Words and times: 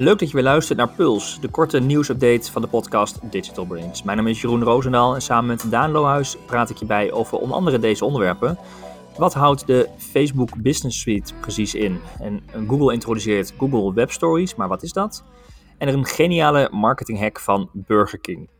Leuk 0.00 0.18
dat 0.18 0.28
je 0.28 0.34
weer 0.34 0.44
luistert 0.44 0.78
naar 0.78 0.88
Puls, 0.88 1.40
de 1.40 1.48
korte 1.48 1.78
nieuwsupdate 1.78 2.52
van 2.52 2.62
de 2.62 2.68
podcast 2.68 3.30
Digital 3.30 3.64
Brains. 3.64 4.02
Mijn 4.02 4.16
naam 4.16 4.26
is 4.26 4.40
Jeroen 4.40 4.62
Roosendaal 4.62 5.14
en 5.14 5.22
samen 5.22 5.46
met 5.46 5.70
Daan 5.70 5.90
Lohuis 5.90 6.36
praat 6.46 6.70
ik 6.70 6.76
je 6.76 6.86
bij 6.86 7.12
over 7.12 7.38
onder 7.38 7.56
andere 7.56 7.78
deze 7.78 8.04
onderwerpen. 8.04 8.58
Wat 9.16 9.34
houdt 9.34 9.66
de 9.66 9.88
Facebook 9.96 10.62
Business 10.62 11.00
Suite 11.00 11.34
precies 11.40 11.74
in? 11.74 12.00
En 12.20 12.42
Google 12.68 12.92
introduceert 12.92 13.54
Google 13.58 13.92
Web 13.94 14.10
Stories, 14.10 14.54
maar 14.54 14.68
wat 14.68 14.82
is 14.82 14.92
dat? 14.92 15.24
En 15.78 15.88
er 15.88 15.94
een 15.94 16.06
geniale 16.06 16.68
marketing 16.72 17.18
hack 17.18 17.40
van 17.40 17.70
Burger 17.72 18.18
King. 18.18 18.50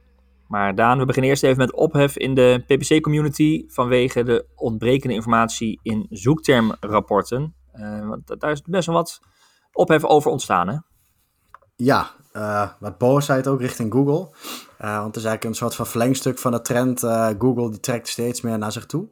Maar 0.49 0.75
Daan, 0.75 0.99
we 0.99 1.05
beginnen 1.05 1.31
eerst 1.31 1.43
even 1.43 1.59
met 1.59 1.75
ophef 1.75 2.17
in 2.17 2.35
de 2.35 2.63
PPC-community 2.67 3.65
vanwege 3.69 4.23
de 4.23 4.47
ontbrekende 4.55 5.15
informatie 5.15 5.81
in 5.83 6.07
zoektermrapporten. 6.11 7.55
Uh, 7.75 8.09
want 8.09 8.41
daar 8.41 8.51
is 8.51 8.63
best 8.63 8.87
wel 8.87 8.97
wat 8.97 9.21
ophef 9.73 10.05
over 10.05 10.31
ontstaan, 10.31 10.69
hè? 10.69 10.77
Ja, 11.81 12.11
uh, 12.37 12.69
wat 12.79 12.99
boosheid 12.99 13.47
ook 13.47 13.61
richting 13.61 13.93
Google. 13.93 14.29
Uh, 14.81 14.95
want 14.95 15.07
het 15.07 15.17
is 15.17 15.25
eigenlijk 15.25 15.45
een 15.45 15.55
soort 15.55 15.75
van 15.75 15.87
verlengstuk 15.87 16.39
van 16.39 16.53
de 16.53 16.61
trend. 16.61 17.01
Google 17.39 17.71
die 17.71 17.81
trekt 17.81 18.09
steeds 18.09 18.41
meer 18.41 18.59
naar 18.59 18.73
zich 18.73 18.87
toe 18.87 19.09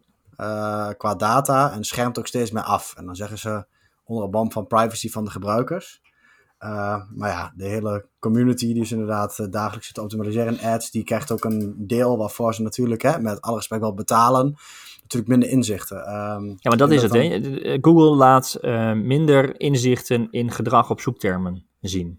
qua 0.97 1.15
data 1.15 1.73
en 1.73 1.84
schermt 1.84 2.19
ook 2.19 2.27
steeds 2.27 2.51
meer 2.51 2.62
af. 2.62 2.95
En 2.97 3.06
dan 3.06 3.16
zeggen 3.16 3.39
ze 3.39 3.65
onder 4.05 4.25
een 4.25 4.30
band 4.30 4.52
van 4.52 4.66
privacy 4.66 5.11
van 5.11 5.25
de 5.25 5.30
gebruikers. 5.30 6.01
Maar 7.15 7.30
ja, 7.30 7.52
de 7.56 7.65
hele 7.65 8.06
community 8.19 8.73
die 8.73 8.83
is 8.83 8.92
inderdaad 8.92 9.53
dagelijks 9.53 9.92
te 9.92 10.03
optimaliseren 10.03 10.59
in 10.59 10.69
ads, 10.69 10.91
die 10.91 11.05
krijgt 11.05 11.33
ook 11.33 11.45
een 11.45 11.75
deel 11.78 12.17
waarvoor 12.19 12.55
ze 12.55 12.62
natuurlijk 12.62 13.03
hè, 13.03 13.20
met 13.20 13.41
alle 13.41 13.56
respect 13.56 13.80
wel 13.80 13.95
betalen. 13.95 14.56
Natuurlijk 15.01 15.30
minder 15.30 15.48
inzichten. 15.48 15.97
Um, 15.97 16.48
ja, 16.48 16.70
maar 16.70 16.77
dat 16.77 16.91
is 16.91 17.03
het. 17.03 17.12
Google 17.80 18.17
laat 18.17 18.58
uh, 18.61 18.92
minder 18.92 19.61
inzichten 19.61 20.28
in 20.30 20.51
gedrag 20.51 20.91
op 20.91 21.01
zoektermen 21.01 21.64
zien. 21.80 22.19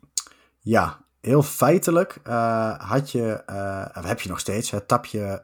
Ja, 0.68 1.06
heel 1.22 1.44
feitelijk 1.44 2.20
had 2.78 3.12
je, 3.12 3.44
of 3.98 4.04
heb 4.04 4.20
je 4.20 4.30
nog 4.30 4.40
steeds, 4.40 4.72
het 4.72 4.88
tapje. 4.88 5.42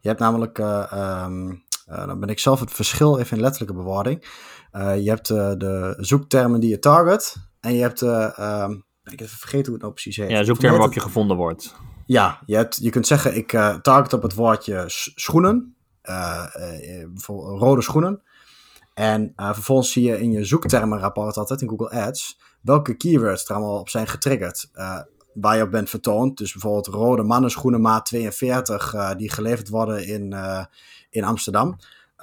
je 0.00 0.08
hebt 0.08 0.20
namelijk, 0.20 0.58
um, 0.58 1.64
dan 1.86 2.20
ben 2.20 2.28
ik 2.28 2.38
zelf 2.38 2.60
het 2.60 2.72
verschil 2.72 3.18
even 3.18 3.36
in 3.36 3.42
letterlijke 3.42 3.74
bewoording. 3.74 4.24
je 4.72 5.08
hebt 5.08 5.26
de 5.28 5.94
zoektermen 5.98 6.60
die 6.60 6.70
je 6.70 6.78
target. 6.78 7.36
En 7.62 7.74
je 7.74 7.80
hebt, 7.80 8.02
uh, 8.02 8.68
ik 9.04 9.20
even 9.20 9.38
vergeten 9.38 9.64
hoe 9.64 9.72
het 9.72 9.82
nou 9.82 9.92
precies 9.92 10.16
heet. 10.16 10.30
Ja, 10.30 10.44
zoekterm 10.44 10.72
waarop 10.72 10.92
je 10.92 11.00
gevonden 11.00 11.36
wordt. 11.36 11.74
Ja, 12.06 12.40
je, 12.46 12.56
hebt, 12.56 12.76
je 12.76 12.90
kunt 12.90 13.06
zeggen, 13.06 13.36
ik 13.36 13.52
uh, 13.52 13.74
target 13.74 14.12
op 14.12 14.22
het 14.22 14.34
woordje 14.34 14.84
schoenen. 15.14 15.76
Uh, 16.02 16.46
rode 17.58 17.82
schoenen. 17.82 18.22
En 18.94 19.32
vervolgens 19.36 19.92
zie 19.92 20.02
je 20.02 20.20
in 20.20 20.30
je 20.30 20.44
zoektermenrapport 20.44 21.36
altijd 21.36 21.60
in 21.60 21.68
Google 21.68 21.90
Ads 21.90 22.38
welke 22.60 22.94
keywords 22.94 23.48
er 23.48 23.54
allemaal 23.54 23.78
op 23.78 23.88
zijn 23.88 24.06
getriggerd. 24.06 24.70
waar 25.34 25.56
je 25.56 25.62
op 25.62 25.70
bent 25.70 25.90
vertoond. 25.90 26.38
Dus 26.38 26.52
bijvoorbeeld 26.52 26.86
rode 26.86 27.22
mannenschoenen 27.22 27.80
maat 27.80 28.06
42 28.06 29.14
die 29.16 29.30
geleverd 29.30 29.68
worden 29.68 30.06
in, 30.06 30.34
in 31.10 31.24
Amsterdam. 31.24 31.76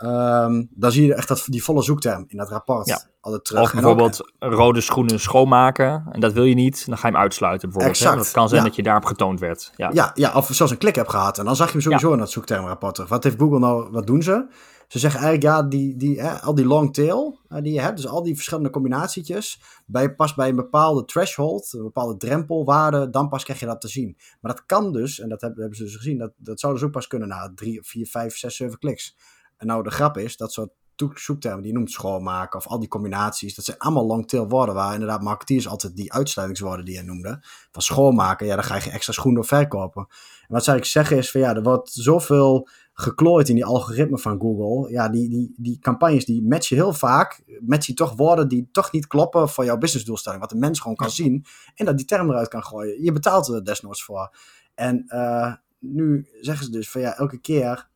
Um, 0.04 0.70
dan 0.72 0.92
zie 0.92 1.06
je 1.06 1.14
echt 1.14 1.28
dat, 1.28 1.44
die 1.46 1.64
volle 1.64 1.82
zoekterm 1.82 2.26
in 2.28 2.38
dat 2.38 2.50
rapport. 2.50 2.88
Ja. 2.88 3.02
Altijd 3.22 3.46
terug. 3.46 3.62
Of 3.62 3.72
bijvoorbeeld 3.72 4.32
rode 4.40 4.82
schoenen 4.82 5.20
schoonmaken. 5.20 6.06
En 6.12 6.20
dat 6.20 6.34
wil 6.34 6.44
je 6.44 6.56
niet. 6.56 6.86
Dan 6.86 6.98
ga 6.98 7.08
je 7.08 7.14
hem 7.14 7.22
uitsluiten 7.22 7.70
bijvoorbeeld. 7.70 8.00
Exact. 8.00 8.18
Dat 8.18 8.32
kan 8.32 8.50
zijn 8.50 8.64
dat 8.64 8.76
je 8.76 8.84
daarop 8.84 9.06
getoond 9.06 9.40
werd. 9.40 9.72
Ja. 9.76 9.90
Ja, 9.94 10.12
ja, 10.14 10.34
of 10.34 10.50
zelfs 10.52 10.72
een 10.72 10.78
klik 10.78 10.96
hebt 10.96 11.10
gehad. 11.10 11.38
En 11.38 11.46
dan 11.46 11.56
zag 11.56 11.66
je 11.66 11.72
hem 11.72 11.82
sowieso 11.82 12.14
in 12.14 12.20
dat 12.20 12.32
zoektermrapport 12.32 12.94
terug. 12.94 13.10
Wat 13.10 13.24
heeft 13.24 13.40
Google 13.40 13.60
nou, 13.60 13.92
wat 13.92 14.08
doen 14.08 14.22
ze? 14.22 14.46
Ze 14.90 15.00
zeggen 15.00 15.22
eigenlijk, 15.22 15.56
ja, 15.56 15.64
die, 15.64 15.96
die, 15.96 16.22
hè, 16.22 16.42
al 16.42 16.56
die 16.56 16.66
long 16.66 16.94
tail 16.94 17.40
uh, 17.50 17.62
die 17.62 17.74
je 17.74 17.82
hebt, 17.82 17.96
dus 17.96 18.08
al 18.08 18.24
die 18.24 18.36
verschillende 18.36 18.70
combinatietjes, 18.70 19.62
bij, 19.86 20.16
pas 20.16 20.34
bij 20.34 20.50
een 20.50 20.56
bepaalde 20.56 21.06
threshold, 21.06 21.74
een 21.74 21.84
bepaalde 21.84 22.18
drempelwaarde, 22.18 23.10
dan 23.10 23.30
pas 23.30 23.44
krijg 23.44 23.60
je 23.60 23.66
dat 23.66 23.82
te 23.82 23.88
zien. 23.88 24.18
Maar 24.42 24.54
dat 24.56 24.66
kan 24.66 24.94
dus, 24.94 25.20
en 25.20 25.30
dat 25.30 25.42
hebben, 25.42 25.60
hebben 25.60 25.78
ze 25.78 25.84
dus 25.84 25.96
gezien, 25.96 26.18
dat, 26.18 26.32
dat 26.38 26.60
zou 26.60 26.74
dus 26.74 26.84
ook 26.84 26.92
pas 26.92 27.08
kunnen 27.08 27.28
na 27.28 27.52
drie, 27.56 27.80
vier, 27.84 28.08
vijf, 28.08 28.38
zes, 28.38 28.56
zeven 28.56 28.80
kliks. 28.80 29.16
En 29.58 29.68
nou, 29.68 29.84
de 29.84 29.92
grap 29.92 30.18
is, 30.18 30.38
dat 30.38 30.54
soort 30.54 30.72
zoektermen 31.14 31.62
die 31.62 31.72
je 31.72 31.78
noemt 31.78 31.92
schoonmaken 31.92 32.60
of 32.60 32.68
al 32.68 32.80
die 32.80 32.88
combinaties, 32.88 33.56
dat 33.56 33.66
zijn 33.66 33.78
allemaal 33.78 34.06
long-tail 34.06 34.48
woorden 34.48 34.76
waar 34.76 34.94
inderdaad 34.94 35.22
marketeers 35.22 35.68
altijd 35.68 35.96
die 35.96 36.14
uitsluitingswoorden 36.14 36.86
die 36.86 36.96
je 36.96 37.04
noemde, 37.04 37.44
van 37.72 37.82
schoonmaken, 37.82 38.46
ja, 38.46 38.56
dan 38.56 38.64
ga 38.64 38.76
je 38.76 38.92
extra 38.92 39.14
schoenen 39.14 39.46
verkopen. 39.46 40.08
En 40.48 40.56
wat 40.56 40.64
zou 40.64 40.78
ik 40.78 40.86
zeggen 40.86 41.18
is 41.18 41.32
van 41.32 41.42
ja, 41.42 41.56
er 41.56 41.64
wordt 41.64 41.92
zoveel 41.92 42.68
geklooid 42.94 43.50
in 43.50 43.56
die 43.56 43.66
algoritmen 43.66 44.20
van 44.20 44.40
Google. 44.40 44.92
Ja, 44.92 45.10
die, 45.10 45.30
die, 45.30 45.54
die 45.58 45.80
campagnes 45.80 46.26
die 46.26 46.44
matchen 46.44 46.76
heel 46.76 46.94
vaak, 46.94 47.44
matchen 47.60 47.96
toch 47.96 48.16
woorden 48.16 48.48
die 48.48 48.70
toch 48.72 48.92
niet 48.92 49.08
kloppen 49.08 49.50
voor 49.50 49.66
jouw 49.66 49.78
businessdoelstelling, 49.78 50.42
wat 50.42 50.50
de 50.50 50.56
mens 50.56 50.80
gewoon 50.80 50.98
kan 50.98 51.12
zien 51.12 51.46
en 51.76 51.86
dat 51.86 51.98
die 51.98 52.06
term 52.06 52.30
eruit 52.30 52.48
kan 52.48 52.64
gooien. 52.64 53.04
Je 53.04 53.12
betaalt 53.12 53.48
er 53.48 53.66
desnoods 53.66 54.04
voor. 54.04 54.38
En 54.76 55.04
uh, 55.08 55.54
nu 55.80 56.28
zeggen 56.42 56.66
ze 56.66 56.72
dus 56.72 56.90
van 56.90 57.02
ja, 57.02 57.18
elke 57.18 57.38
keer 57.38 57.89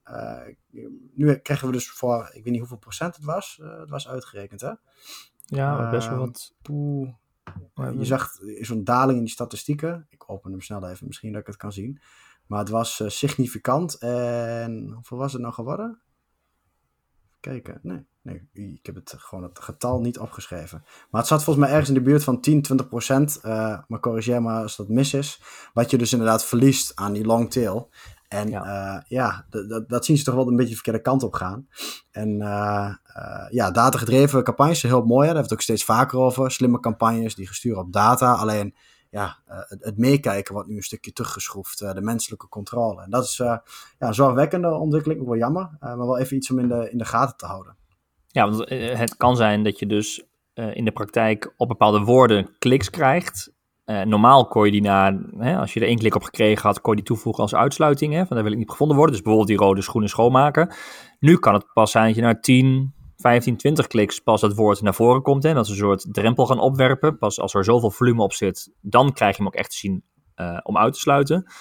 nu 1.13 1.35
krijgen 1.35 1.67
we 1.67 1.73
dus 1.73 1.89
voor, 1.89 2.29
ik 2.33 2.43
weet 2.43 2.51
niet 2.51 2.59
hoeveel 2.59 2.77
procent 2.77 3.15
het 3.15 3.25
was, 3.25 3.59
uh, 3.61 3.79
het 3.79 3.89
was 3.89 4.07
uitgerekend 4.07 4.61
hè? 4.61 4.71
Ja, 5.45 5.89
best 5.89 6.09
wel 6.09 6.17
wat. 6.17 6.55
Poeh. 6.61 7.13
Je 7.75 8.05
zag 8.05 8.31
zo'n 8.59 8.83
daling 8.83 9.17
in 9.17 9.23
die 9.23 9.33
statistieken. 9.33 10.07
Ik 10.09 10.29
open 10.29 10.51
hem 10.51 10.61
snel 10.61 10.89
even, 10.89 11.07
misschien 11.07 11.31
dat 11.31 11.41
ik 11.41 11.47
het 11.47 11.55
kan 11.55 11.71
zien. 11.71 12.01
Maar 12.47 12.59
het 12.59 12.69
was 12.69 12.99
uh, 12.99 13.09
significant. 13.09 13.97
En 13.97 14.91
hoeveel 14.93 15.17
was 15.17 15.33
het 15.33 15.41
nou 15.41 15.53
geworden? 15.53 16.01
kijken. 17.43 17.79
Nee, 17.81 18.05
nee, 18.21 18.41
ik 18.53 18.85
heb 18.85 18.95
het 18.95 19.15
gewoon 19.17 19.43
het 19.43 19.59
getal 19.59 19.99
niet 19.99 20.19
opgeschreven. 20.19 20.83
Maar 21.11 21.21
het 21.21 21.29
zat 21.29 21.43
volgens 21.43 21.65
mij 21.65 21.73
ergens 21.73 21.89
in 21.89 22.03
de 22.03 22.09
buurt 22.09 22.23
van 22.23 22.41
10, 22.41 22.61
20 22.61 22.87
procent. 22.87 23.39
Uh, 23.45 23.79
maar 23.87 23.99
corrigeer 23.99 24.41
maar 24.41 24.61
als 24.61 24.75
dat 24.75 24.87
mis 24.87 25.13
is. 25.13 25.41
Wat 25.73 25.91
je 25.91 25.97
dus 25.97 26.11
inderdaad 26.11 26.45
verliest 26.45 26.95
aan 26.95 27.13
die 27.13 27.25
long 27.25 27.51
tail. 27.51 27.89
En 28.33 28.49
ja, 28.49 28.95
uh, 28.95 29.01
ja 29.07 29.45
dat 29.87 30.05
zien 30.05 30.17
ze 30.17 30.23
toch 30.23 30.35
wel 30.35 30.47
een 30.47 30.55
beetje 30.55 30.69
de 30.69 30.75
verkeerde 30.75 31.01
kant 31.01 31.23
op 31.23 31.33
gaan. 31.33 31.67
En 32.11 32.29
uh, 32.29 32.93
uh, 33.17 33.45
ja, 33.49 33.71
datagedreven 33.71 34.43
campagnes 34.43 34.79
zijn 34.79 34.91
heel 34.91 35.05
mooi. 35.05 35.25
Daar 35.27 35.35
hebben 35.35 35.35
we 35.35 35.41
het 35.41 35.53
ook 35.53 35.61
steeds 35.61 35.83
vaker 35.83 36.19
over. 36.19 36.51
Slimme 36.51 36.79
campagnes 36.79 37.35
die 37.35 37.47
gestuurd 37.47 37.77
op 37.77 37.93
data. 37.93 38.33
Alleen 38.33 38.75
ja, 39.09 39.37
het, 39.45 39.83
het, 39.83 39.97
meekijken 39.97 40.53
wordt 40.53 40.69
nu 40.69 40.75
een 40.75 40.83
stukje 40.83 41.13
teruggeschroefd. 41.13 41.79
de 41.79 42.01
menselijke 42.01 42.47
controle. 42.47 43.01
En 43.01 43.09
dat 43.09 43.23
is 43.23 43.37
ja, 43.37 43.63
een 43.97 44.13
zorgwekkende 44.13 44.73
ontwikkeling. 44.73 45.21
Ook 45.21 45.27
wel 45.27 45.37
jammer. 45.37 45.69
maar 45.79 45.97
wel 45.97 46.17
even 46.17 46.35
iets 46.35 46.51
om 46.51 46.59
in 46.59 46.67
de, 46.67 46.89
in 46.91 46.97
de 46.97 47.05
gaten 47.05 47.37
te 47.37 47.45
houden. 47.45 47.75
Ja, 48.27 48.49
want 48.49 48.69
het 48.69 49.17
kan 49.17 49.35
zijn 49.35 49.63
dat 49.63 49.79
je 49.79 49.85
dus 49.85 50.25
in 50.53 50.85
de 50.85 50.91
praktijk 50.91 51.53
op 51.57 51.67
bepaalde 51.67 51.99
woorden 51.99 52.49
kliks 52.59 52.89
krijgt. 52.89 53.51
Uh, 53.85 54.01
normaal 54.01 54.47
kon 54.47 54.65
je 54.65 54.71
die 54.71 54.81
na, 54.81 55.19
hè, 55.37 55.57
als 55.57 55.73
je 55.73 55.79
er 55.79 55.87
één 55.87 55.97
klik 55.97 56.15
op 56.15 56.23
gekregen 56.23 56.61
had, 56.61 56.81
kon 56.81 56.91
je 56.91 56.97
die 56.97 57.07
toevoegen 57.07 57.43
als 57.43 57.55
uitsluiting. 57.55 58.13
Hè, 58.13 58.25
van 58.25 58.35
daar 58.35 58.43
wil 58.43 58.51
ik 58.53 58.57
niet 58.57 58.69
gevonden 58.69 58.97
worden. 58.97 59.15
Dus 59.15 59.23
bijvoorbeeld 59.23 59.57
die 59.57 59.67
rode 59.67 59.81
schoenen 59.81 60.09
schoonmaken. 60.09 60.73
Nu 61.19 61.37
kan 61.37 61.53
het 61.53 61.65
pas 61.73 61.91
zijn 61.91 62.05
dat 62.05 62.15
je 62.15 62.21
na 62.21 62.39
10, 62.39 62.93
15, 63.17 63.57
20 63.57 63.87
kliks 63.87 64.19
pas 64.19 64.41
dat 64.41 64.55
woord 64.55 64.81
naar 64.81 64.93
voren 64.93 65.21
komt. 65.21 65.43
Hè, 65.43 65.53
dat 65.53 65.65
ze 65.65 65.71
een 65.71 65.77
soort 65.77 66.05
drempel 66.11 66.45
gaan 66.45 66.59
opwerpen. 66.59 67.17
Pas 67.17 67.39
als 67.39 67.53
er 67.53 67.63
zoveel 67.63 67.91
volume 67.91 68.23
op 68.23 68.33
zit, 68.33 68.73
dan 68.81 69.13
krijg 69.13 69.31
je 69.31 69.37
hem 69.37 69.47
ook 69.47 69.57
echt 69.59 69.69
te 69.69 69.77
zien 69.77 70.03
uh, 70.35 70.59
om 70.63 70.77
uit 70.77 70.93
te 70.93 70.99
sluiten. 70.99 71.51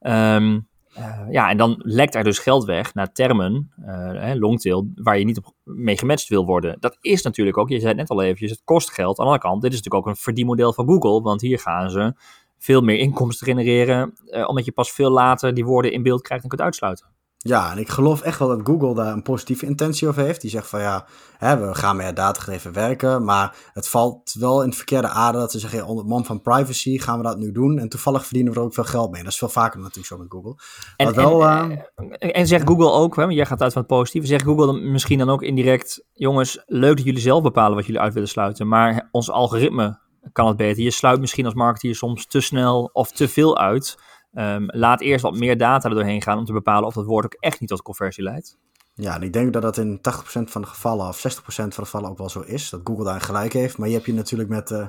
Um, 0.00 0.68
uh, 0.98 1.20
ja, 1.30 1.50
en 1.50 1.56
dan 1.56 1.74
lekt 1.78 2.14
er 2.14 2.24
dus 2.24 2.38
geld 2.38 2.64
weg 2.64 2.94
naar 2.94 3.12
termen, 3.12 3.72
uh, 3.86 4.32
longtail, 4.34 4.90
waar 4.94 5.18
je 5.18 5.24
niet 5.24 5.38
op 5.38 5.52
mee 5.64 5.98
gematcht 5.98 6.28
wil 6.28 6.44
worden. 6.44 6.76
Dat 6.80 6.98
is 7.00 7.22
natuurlijk 7.22 7.58
ook, 7.58 7.68
je 7.68 7.76
zei 7.78 7.88
het 7.88 7.96
net 7.96 8.10
al 8.10 8.22
eventjes, 8.22 8.50
het 8.50 8.62
kost 8.64 8.92
geld. 8.92 9.18
Aan 9.18 9.24
de 9.24 9.30
andere 9.30 9.48
kant, 9.48 9.62
dit 9.62 9.72
is 9.72 9.76
natuurlijk 9.76 10.06
ook 10.06 10.12
een 10.12 10.20
verdienmodel 10.20 10.72
van 10.72 10.86
Google, 10.86 11.22
want 11.22 11.40
hier 11.40 11.58
gaan 11.58 11.90
ze 11.90 12.14
veel 12.58 12.80
meer 12.80 12.98
inkomsten 12.98 13.46
genereren, 13.46 14.12
uh, 14.26 14.48
omdat 14.48 14.64
je 14.64 14.72
pas 14.72 14.92
veel 14.92 15.10
later 15.10 15.54
die 15.54 15.64
woorden 15.64 15.92
in 15.92 16.02
beeld 16.02 16.22
krijgt 16.22 16.42
en 16.42 16.48
kunt 16.48 16.62
uitsluiten. 16.62 17.06
Ja, 17.40 17.70
en 17.70 17.78
ik 17.78 17.88
geloof 17.88 18.20
echt 18.20 18.38
wel 18.38 18.48
dat 18.48 18.60
Google 18.64 18.94
daar 18.94 19.12
een 19.12 19.22
positieve 19.22 19.66
intentie 19.66 20.08
over 20.08 20.22
heeft. 20.22 20.40
Die 20.40 20.50
zegt 20.50 20.68
van 20.68 20.80
ja, 20.80 21.06
hè, 21.38 21.66
we 21.66 21.74
gaan 21.74 21.96
meer 21.96 22.14
datagedreven 22.14 22.72
werken, 22.72 23.24
maar 23.24 23.56
het 23.72 23.88
valt 23.88 24.34
wel 24.38 24.60
in 24.62 24.68
het 24.68 24.76
verkeerde 24.76 25.08
aarde 25.08 25.38
dat 25.38 25.50
ze 25.50 25.58
zeggen, 25.58 25.86
onder 25.86 26.04
het 26.04 26.12
man 26.12 26.24
van 26.24 26.40
privacy 26.40 26.98
gaan 26.98 27.18
we 27.18 27.24
dat 27.24 27.38
nu 27.38 27.52
doen. 27.52 27.78
En 27.78 27.88
toevallig 27.88 28.24
verdienen 28.24 28.52
we 28.52 28.58
er 28.58 28.64
ook 28.64 28.74
veel 28.74 28.84
geld 28.84 29.10
mee. 29.10 29.22
Dat 29.22 29.32
is 29.32 29.38
veel 29.38 29.48
vaker 29.48 29.80
natuurlijk 29.80 30.06
zo 30.06 30.18
met 30.18 30.26
Google. 30.28 30.56
En, 30.96 31.14
wel, 31.14 31.46
en, 31.46 31.70
uh... 31.96 32.36
en, 32.36 32.46
zegt 32.46 32.66
Google 32.66 32.90
ook, 32.90 33.16
hè, 33.16 33.24
jij 33.24 33.46
gaat 33.46 33.62
uit 33.62 33.72
van 33.72 33.82
het 33.82 33.90
positieve, 33.90 34.26
zegt 34.26 34.44
Google 34.44 34.66
dan 34.66 34.90
misschien 34.90 35.18
dan 35.18 35.30
ook 35.30 35.42
indirect, 35.42 36.04
jongens, 36.12 36.62
leuk 36.66 36.96
dat 36.96 37.04
jullie 37.04 37.20
zelf 37.20 37.42
bepalen 37.42 37.76
wat 37.76 37.86
jullie 37.86 38.00
uit 38.00 38.14
willen 38.14 38.28
sluiten, 38.28 38.68
maar 38.68 39.08
ons 39.10 39.30
algoritme 39.30 39.98
kan 40.32 40.46
het 40.46 40.56
beter. 40.56 40.82
Je 40.82 40.90
sluit 40.90 41.20
misschien 41.20 41.44
als 41.44 41.54
marketeer 41.54 41.94
soms 41.94 42.26
te 42.26 42.40
snel 42.40 42.90
of 42.92 43.12
te 43.12 43.28
veel 43.28 43.58
uit. 43.58 43.98
Um, 44.32 44.64
laat 44.66 45.00
eerst 45.00 45.22
wat 45.22 45.36
meer 45.36 45.58
data 45.58 45.88
er 45.88 45.94
doorheen 45.94 46.22
gaan 46.22 46.38
om 46.38 46.44
te 46.44 46.52
bepalen 46.52 46.88
of 46.88 46.94
dat 46.94 47.04
woord 47.04 47.24
ook 47.24 47.36
echt 47.40 47.60
niet 47.60 47.68
tot 47.68 47.82
conversie 47.82 48.22
leidt. 48.22 48.58
Ja, 48.94 49.14
en 49.14 49.22
ik 49.22 49.32
denk 49.32 49.52
dat 49.52 49.62
dat 49.62 49.76
in 49.76 49.98
80% 49.98 50.00
van 50.22 50.60
de 50.60 50.66
gevallen 50.66 51.08
of 51.08 51.18
60% 51.18 51.40
van 51.44 51.68
de 51.68 51.74
gevallen 51.74 52.10
ook 52.10 52.18
wel 52.18 52.28
zo 52.28 52.40
is. 52.40 52.70
Dat 52.70 52.80
Google 52.84 53.04
daar 53.04 53.20
gelijk 53.20 53.52
heeft. 53.52 53.78
Maar 53.78 53.88
je 53.88 53.94
hebt 53.94 54.06
je 54.06 54.12
natuurlijk 54.12 54.48
met 54.48 54.70
uh, 54.70 54.86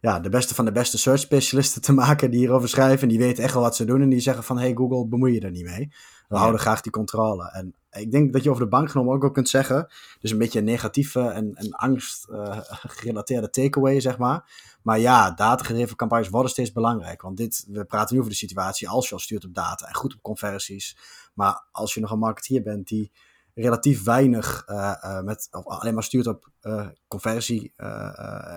ja, 0.00 0.20
de 0.20 0.28
beste 0.28 0.54
van 0.54 0.64
de 0.64 0.72
beste 0.72 0.98
search 0.98 1.20
specialisten 1.20 1.82
te 1.82 1.92
maken 1.92 2.30
die 2.30 2.40
hierover 2.40 2.68
schrijven. 2.68 3.02
En 3.02 3.08
die 3.08 3.18
weten 3.18 3.44
echt 3.44 3.54
wel 3.54 3.62
wat 3.62 3.76
ze 3.76 3.84
doen. 3.84 4.02
En 4.02 4.08
die 4.08 4.20
zeggen 4.20 4.44
van, 4.44 4.58
hey 4.58 4.74
Google, 4.74 5.06
bemoei 5.06 5.34
je 5.34 5.40
er 5.40 5.50
niet 5.50 5.64
mee. 5.64 5.92
We 6.28 6.36
houden 6.36 6.60
graag 6.60 6.80
die 6.80 6.92
controle. 6.92 7.50
En 7.52 7.74
ik 7.90 8.10
denk 8.10 8.32
dat 8.32 8.42
je 8.42 8.50
over 8.50 8.62
de 8.62 8.68
bank 8.68 8.90
genomen 8.90 9.14
ook 9.14 9.22
wel 9.22 9.30
kunt 9.30 9.48
zeggen. 9.48 9.86
Dus 10.20 10.30
een 10.30 10.38
beetje 10.38 10.58
een 10.58 10.64
negatieve 10.64 11.20
en, 11.20 11.54
en 11.54 11.70
angst 11.70 12.28
uh, 12.30 12.58
gerelateerde 12.70 13.50
takeaway, 13.50 14.00
zeg 14.00 14.18
maar. 14.18 14.50
Maar 14.82 14.98
ja, 14.98 15.30
datagedreven 15.30 15.96
campagnes 15.96 16.28
worden 16.28 16.50
steeds 16.50 16.72
belangrijk. 16.72 17.22
Want 17.22 17.36
dit, 17.36 17.64
we 17.68 17.84
praten 17.84 18.14
nu 18.14 18.20
over 18.20 18.32
de 18.32 18.38
situatie 18.38 18.88
als 18.88 19.08
je 19.08 19.14
al 19.14 19.20
stuurt 19.20 19.44
op 19.44 19.54
data 19.54 19.86
en 19.86 19.94
goed 19.94 20.14
op 20.14 20.22
conversies. 20.22 20.96
Maar 21.34 21.66
als 21.72 21.94
je 21.94 22.00
nog 22.00 22.10
een 22.10 22.18
marketeer 22.18 22.62
bent 22.62 22.88
die 22.88 23.12
relatief 23.54 24.04
weinig 24.04 24.64
uh, 24.68 24.94
uh, 25.04 25.20
met, 25.20 25.48
of 25.50 25.66
alleen 25.66 25.94
maar 25.94 26.02
stuurt 26.02 26.26
op 26.26 26.50
uh, 26.62 26.86
conversie, 27.08 27.72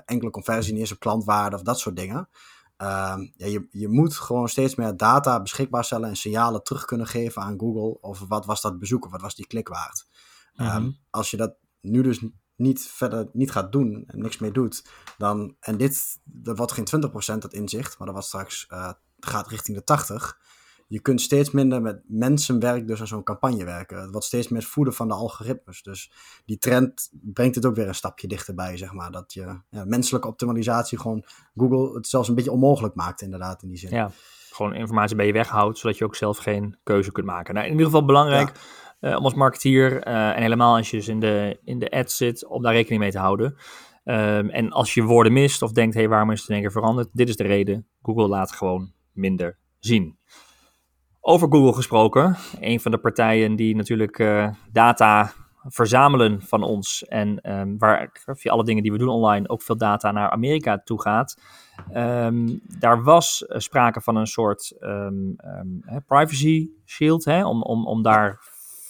enkele 0.06 0.32
conversie, 0.32 0.78
eens 0.78 0.92
op 0.92 1.00
klantwaarde 1.00 1.56
of 1.56 1.62
dat 1.62 1.80
soort 1.80 1.96
dingen. 1.96 2.30
Ehm, 2.78 3.20
ja, 3.36 3.46
je, 3.46 3.68
je 3.70 3.88
moet 3.88 4.16
gewoon 4.16 4.50
steeds 4.50 4.76
meer 4.76 4.98
data 4.98 5.42
beschikbaar 5.42 5.86
stellen 5.86 6.10
en 6.10 6.16
signalen 6.16 6.64
terug 6.64 6.86
kunnen 6.86 7.08
geven 7.08 7.42
aan 7.42 7.60
Google 7.60 7.98
over 8.02 8.28
wat 8.28 8.46
was 8.46 8.62
dat 8.62 8.80
bezoek 8.80 9.06
of 9.06 9.12
wat 9.12 9.22
was 9.22 9.36
die 9.36 9.48
klik 9.48 9.68
waard. 9.68 10.08
Mm 10.54 10.66
-hmm. 10.66 10.98
als 11.10 11.32
je 11.32 11.38
dat 11.38 11.56
nu 11.82 12.02
dus 12.02 12.26
niet 12.56 12.82
verder 12.82 13.30
niet 13.34 13.52
gaat 13.52 13.72
doen 13.72 14.04
en 14.08 14.22
niks 14.22 14.38
mee 14.38 14.52
doet, 14.52 14.86
dan, 15.18 15.56
en 15.60 15.78
dit, 15.78 16.20
dat 16.24 16.58
wordt 16.58 16.72
geen 16.72 16.88
20% 17.36 17.38
dat 17.38 17.54
inzicht, 17.54 17.98
maar 17.98 18.08
dat 18.08 18.16
wordt 18.16 18.28
straks, 18.28 18.66
gaat 19.20 19.48
richting 19.48 19.78
de 19.78 19.84
80 19.84 20.42
je 20.94 21.00
kunt 21.00 21.22
steeds 21.22 21.52
minder 21.52 21.82
met 21.82 22.02
mensenwerk 22.08 22.88
dus 22.88 23.00
aan 23.00 23.08
zo'n 23.08 23.24
campagne 23.24 23.66
werken. 23.66 24.02
Het 24.02 24.12
wordt 24.12 24.26
steeds 24.26 24.48
meer 24.48 24.64
voeden 24.64 24.94
van 24.94 25.08
de 25.08 25.14
algoritmes. 25.14 25.84
Dus 25.84 26.12
die 26.46 26.58
trend 26.58 27.10
brengt 27.12 27.56
het 27.56 27.66
ook 27.66 27.76
weer 27.76 27.88
een 27.88 27.96
stapje 27.96 28.28
dichterbij, 28.28 28.78
zeg 28.78 28.94
maar. 28.94 29.12
Dat 29.12 29.34
je 29.34 29.60
ja, 29.70 29.86
menselijke 29.86 30.28
optimalisatie 30.28 31.00
gewoon 31.00 31.26
Google 31.56 31.96
het 31.96 32.08
zelfs 32.08 32.28
een 32.28 32.36
beetje 32.36 32.52
onmogelijk 32.52 32.96
maakt, 32.96 33.22
inderdaad, 33.22 33.64
in 33.64 33.70
die 33.70 33.78
zin. 33.78 33.90
Ja, 33.90 34.12
gewoon 34.50 34.74
informatie 34.74 35.16
bij 35.16 35.26
je 35.26 35.34
weghoudt, 35.34 35.78
zodat 35.78 35.98
je 35.98 36.06
ook 36.06 36.16
zelf 36.16 36.38
geen 36.38 36.78
keuze 36.84 37.12
kunt 37.12 37.26
maken. 37.26 37.54
Nou, 37.54 37.66
in 37.66 37.72
ieder 37.72 37.86
geval 37.86 38.06
belangrijk 38.06 38.52
om 39.04 39.24
als 39.24 39.34
marketeer, 39.34 40.08
uh, 40.08 40.36
en 40.36 40.42
helemaal 40.42 40.76
als 40.76 40.90
je 40.90 40.98
dus 40.98 41.08
in 41.08 41.20
de, 41.20 41.60
in 41.64 41.80
de 41.80 41.92
ad 41.92 42.12
zit, 42.12 42.48
om 42.48 42.62
daar 42.62 42.74
rekening 42.74 43.02
mee 43.02 43.12
te 43.12 43.20
houden. 43.20 43.56
Um, 44.06 44.50
en 44.50 44.72
als 44.72 44.94
je 44.94 45.04
woorden 45.04 45.34
mist 45.34 45.62
of 45.62 45.72
denkt, 45.72 45.94
hé, 45.94 46.00
hey, 46.00 46.10
waarom 46.10 46.32
is 46.32 46.40
het 46.40 46.50
in 46.50 46.54
één 46.56 46.64
keer 46.64 46.72
veranderd? 46.72 47.10
Dit 47.12 47.30
is 47.30 47.36
de 47.36 47.44
reden. 47.44 47.88
Google 48.02 48.28
laat 48.28 48.52
gewoon 48.52 48.92
minder 49.12 49.58
zien. 49.80 50.18
Over 51.22 51.48
Google 51.52 51.74
gesproken, 51.74 52.38
een 52.60 52.80
van 52.80 52.92
de 52.92 52.98
partijen 52.98 53.56
die 53.56 53.76
natuurlijk 53.76 54.20
uh, 54.20 54.50
data 54.72 55.32
verzamelen 55.66 56.42
van 56.42 56.64
ons 56.64 57.06
en 57.06 57.52
um, 57.60 57.78
waar 57.78 58.10
via 58.26 58.52
alle 58.52 58.64
dingen 58.64 58.84
die 58.84 58.92
we 58.92 58.98
doen 58.98 59.10
online 59.10 59.50
ook 59.50 59.62
veel 59.62 59.78
data 59.78 60.12
naar 60.12 60.30
Amerika 60.30 60.82
toe 60.84 61.02
gaat. 61.02 61.42
Um, 61.96 62.62
daar 62.80 63.04
was 63.04 63.46
sprake 63.48 64.02
van 64.02 64.16
een 64.16 64.28
soort 64.28 64.78
privacy 66.08 66.70
shield, 66.86 67.26
hè, 67.26 67.46
om, 67.46 67.62
om, 67.62 67.88
om 67.88 68.02
daar 68.02 68.40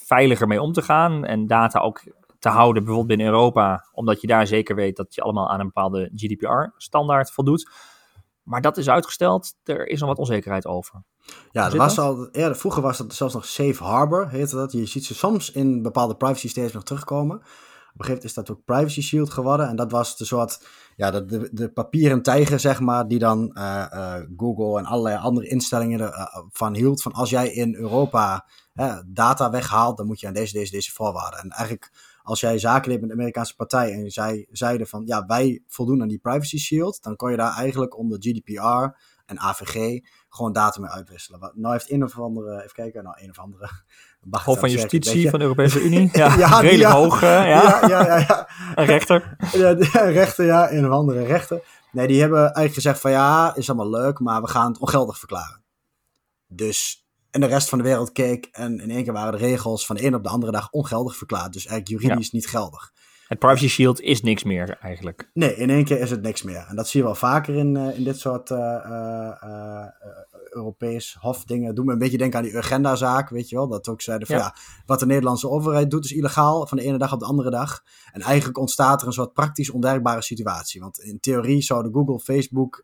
veiliger 0.06 0.46
mee 0.46 0.62
om 0.62 0.72
te 0.72 0.82
gaan 0.82 1.24
en 1.24 1.46
data 1.46 1.78
ook 1.78 2.02
te 2.38 2.48
houden, 2.48 2.84
bijvoorbeeld 2.84 3.16
binnen 3.16 3.34
Europa, 3.34 3.88
omdat 3.92 4.20
je 4.20 4.26
daar 4.26 4.46
zeker 4.46 4.74
weet 4.74 4.96
dat 4.96 5.14
je 5.14 5.22
allemaal 5.22 5.50
aan 5.50 5.60
een 5.60 5.66
bepaalde 5.66 6.10
GDPR-standaard 6.14 7.30
voldoet. 7.30 7.70
Maar 8.42 8.60
dat 8.60 8.76
is 8.76 8.88
uitgesteld, 8.88 9.54
er 9.62 9.86
is 9.86 10.00
nog 10.00 10.08
wat 10.08 10.18
onzekerheid 10.18 10.66
over. 10.66 11.02
Ja, 11.50 11.70
er 11.70 11.76
was 11.76 11.98
al, 11.98 12.28
eerder, 12.30 12.56
vroeger 12.56 12.82
was 12.82 12.98
dat 12.98 13.14
zelfs 13.14 13.34
nog 13.34 13.46
Safe 13.46 13.84
Harbor, 13.84 14.28
heette 14.28 14.56
dat. 14.56 14.72
Je 14.72 14.86
ziet 14.86 15.04
ze 15.04 15.14
soms 15.14 15.52
in 15.52 15.82
bepaalde 15.82 16.16
privacy 16.16 16.48
steeds 16.48 16.72
nog 16.72 16.82
terugkomen. 16.82 17.42
Een 17.96 18.04
gegeven 18.04 18.24
is 18.24 18.34
dat 18.34 18.50
ook 18.50 18.64
Privacy 18.64 19.00
Shield 19.00 19.30
geworden. 19.30 19.68
En 19.68 19.76
dat 19.76 19.90
was 19.90 20.16
de 20.16 20.24
soort, 20.24 20.66
ja, 20.96 21.10
de, 21.10 21.24
de, 21.24 21.48
de 21.52 21.68
papieren 21.68 22.22
tijger, 22.22 22.60
zeg 22.60 22.80
maar, 22.80 23.08
die 23.08 23.18
dan 23.18 23.50
uh, 23.58 23.86
uh, 23.92 24.14
Google 24.36 24.78
en 24.78 24.84
allerlei 24.84 25.16
andere 25.16 25.48
instellingen 25.48 26.00
ervan 26.00 26.74
uh, 26.74 26.80
hield. 26.80 27.02
Van 27.02 27.12
als 27.12 27.30
jij 27.30 27.52
in 27.52 27.74
Europa 27.74 28.46
data 29.06 29.50
weghaalt, 29.50 29.96
dan 29.96 30.06
moet 30.06 30.20
je 30.20 30.26
aan 30.26 30.32
deze, 30.32 30.52
deze, 30.52 30.70
deze 30.70 30.92
voorwaarden. 30.92 31.40
En 31.40 31.50
eigenlijk 31.50 31.92
als 32.22 32.40
jij 32.40 32.58
zaken 32.58 32.90
deed 32.90 33.00
met 33.00 33.08
de 33.08 33.14
Amerikaanse 33.14 33.56
partij 33.56 33.92
en 33.92 34.10
zij 34.10 34.46
zeiden 34.50 34.86
van 34.86 35.02
ja, 35.06 35.26
wij 35.26 35.62
voldoen 35.66 36.02
aan 36.02 36.08
die 36.08 36.18
privacy 36.18 36.58
shield, 36.58 37.02
dan 37.02 37.16
kon 37.16 37.30
je 37.30 37.36
daar 37.36 37.56
eigenlijk 37.56 37.98
onder 37.98 38.18
GDPR 38.20 38.96
en 39.26 39.40
AVG 39.40 40.00
gewoon 40.28 40.52
data 40.52 40.80
mee 40.80 40.90
uitwisselen. 40.90 41.52
Nou 41.54 41.72
heeft 41.72 41.90
een 41.90 42.04
of 42.04 42.18
andere, 42.18 42.56
even 42.56 42.72
kijken, 42.72 43.04
nou 43.04 43.16
een 43.20 43.30
of 43.30 43.38
andere... 43.38 43.70
Hof 44.44 44.58
van 44.58 44.70
Justitie 44.70 45.30
van 45.30 45.38
de 45.38 45.44
Europese 45.44 45.82
Unie. 45.82 46.10
Ja, 46.18 46.36
ja 46.36 46.60
redelijk 46.60 46.90
ja, 46.90 46.96
hoog. 46.96 47.20
Ja. 47.20 47.44
Ja, 47.44 47.86
ja, 47.86 48.06
ja, 48.06 48.18
ja. 48.18 48.48
Een 48.74 48.84
rechter. 48.84 49.36
Ja, 49.52 49.72
rechter, 49.92 50.44
ja, 50.44 50.72
een 50.72 50.86
of 50.86 50.92
andere 50.92 51.24
rechter. 51.24 51.62
Nee, 51.92 52.06
die 52.06 52.20
hebben 52.20 52.40
eigenlijk 52.40 52.74
gezegd 52.74 53.00
van 53.00 53.10
ja, 53.10 53.54
is 53.54 53.68
allemaal 53.68 53.90
leuk, 53.90 54.18
maar 54.18 54.40
we 54.40 54.48
gaan 54.48 54.72
het 54.72 54.78
ongeldig 54.78 55.18
verklaren. 55.18 55.62
Dus 56.46 57.04
en 57.30 57.40
de 57.40 57.46
rest 57.46 57.68
van 57.68 57.78
de 57.78 57.84
wereld 57.84 58.12
keek 58.12 58.48
en 58.52 58.80
in 58.80 58.90
één 58.90 59.04
keer 59.04 59.12
waren 59.12 59.32
de 59.32 59.38
regels 59.38 59.86
van 59.86 59.96
de 59.96 60.04
een 60.04 60.14
op 60.14 60.22
de 60.22 60.28
andere 60.28 60.52
dag 60.52 60.70
ongeldig 60.70 61.16
verklaard. 61.16 61.52
Dus 61.52 61.66
eigenlijk 61.66 62.02
juridisch 62.02 62.30
niet 62.30 62.46
geldig. 62.46 62.92
Het 63.34 63.42
Privacy 63.42 63.68
Shield 63.68 64.00
is 64.00 64.22
niks 64.22 64.42
meer 64.42 64.78
eigenlijk. 64.80 65.30
Nee, 65.32 65.56
in 65.56 65.70
één 65.70 65.84
keer 65.84 66.00
is 66.00 66.10
het 66.10 66.22
niks 66.22 66.42
meer. 66.42 66.66
En 66.68 66.76
dat 66.76 66.88
zie 66.88 67.00
je 67.00 67.06
wel 67.06 67.14
vaker 67.14 67.54
in, 67.54 67.74
uh, 67.74 67.96
in 67.96 68.04
dit 68.04 68.18
soort 68.18 68.50
uh, 68.50 68.58
uh, 68.58 69.86
Europees 70.50 71.16
hofdingen. 71.20 71.74
Doe 71.74 71.84
me 71.84 71.92
een 71.92 71.98
beetje 71.98 72.18
denken 72.18 72.38
aan 72.38 72.44
die 72.44 72.54
Urgenda-zaak, 72.54 73.28
weet 73.28 73.48
je 73.48 73.56
wel. 73.56 73.68
Dat 73.68 73.88
ook 73.88 74.02
zeiden 74.02 74.26
van 74.26 74.36
ja. 74.36 74.42
ja. 74.42 74.56
wat 74.86 74.98
de 75.00 75.06
Nederlandse 75.06 75.48
overheid 75.48 75.90
doet 75.90 76.04
is 76.04 76.12
illegaal 76.12 76.66
van 76.66 76.78
de 76.78 76.84
ene 76.84 76.98
dag 76.98 77.12
op 77.12 77.20
de 77.20 77.24
andere 77.26 77.50
dag. 77.50 77.82
En 78.12 78.20
eigenlijk 78.20 78.58
ontstaat 78.58 79.00
er 79.00 79.06
een 79.06 79.12
soort 79.12 79.32
praktisch 79.32 79.70
onwerkbare 79.70 80.22
situatie. 80.22 80.80
Want 80.80 80.98
in 80.98 81.20
theorie 81.20 81.62
zouden 81.62 81.92
Google, 81.92 82.20
Facebook 82.20 82.82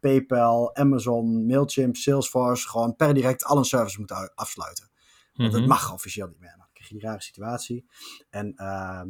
PayPal, 0.00 0.76
Amazon, 0.76 1.46
Mailchimp, 1.46 1.96
Salesforce 1.96 2.68
gewoon 2.68 2.96
per 2.96 3.14
direct 3.14 3.44
al 3.44 3.56
een 3.56 3.64
service 3.64 3.98
moeten 3.98 4.32
afsluiten. 4.34 4.90
Want 5.34 5.52
mm 5.52 5.58
dat 5.58 5.68
mag 5.68 5.92
officieel 5.92 6.26
niet 6.26 6.40
meer. 6.40 6.54
Dan 6.56 6.66
krijg 6.72 6.88
je 6.88 6.94
die 6.94 7.04
rare 7.04 7.22
situatie. 7.22 7.86
En 8.30 8.52
uh, 8.56 9.00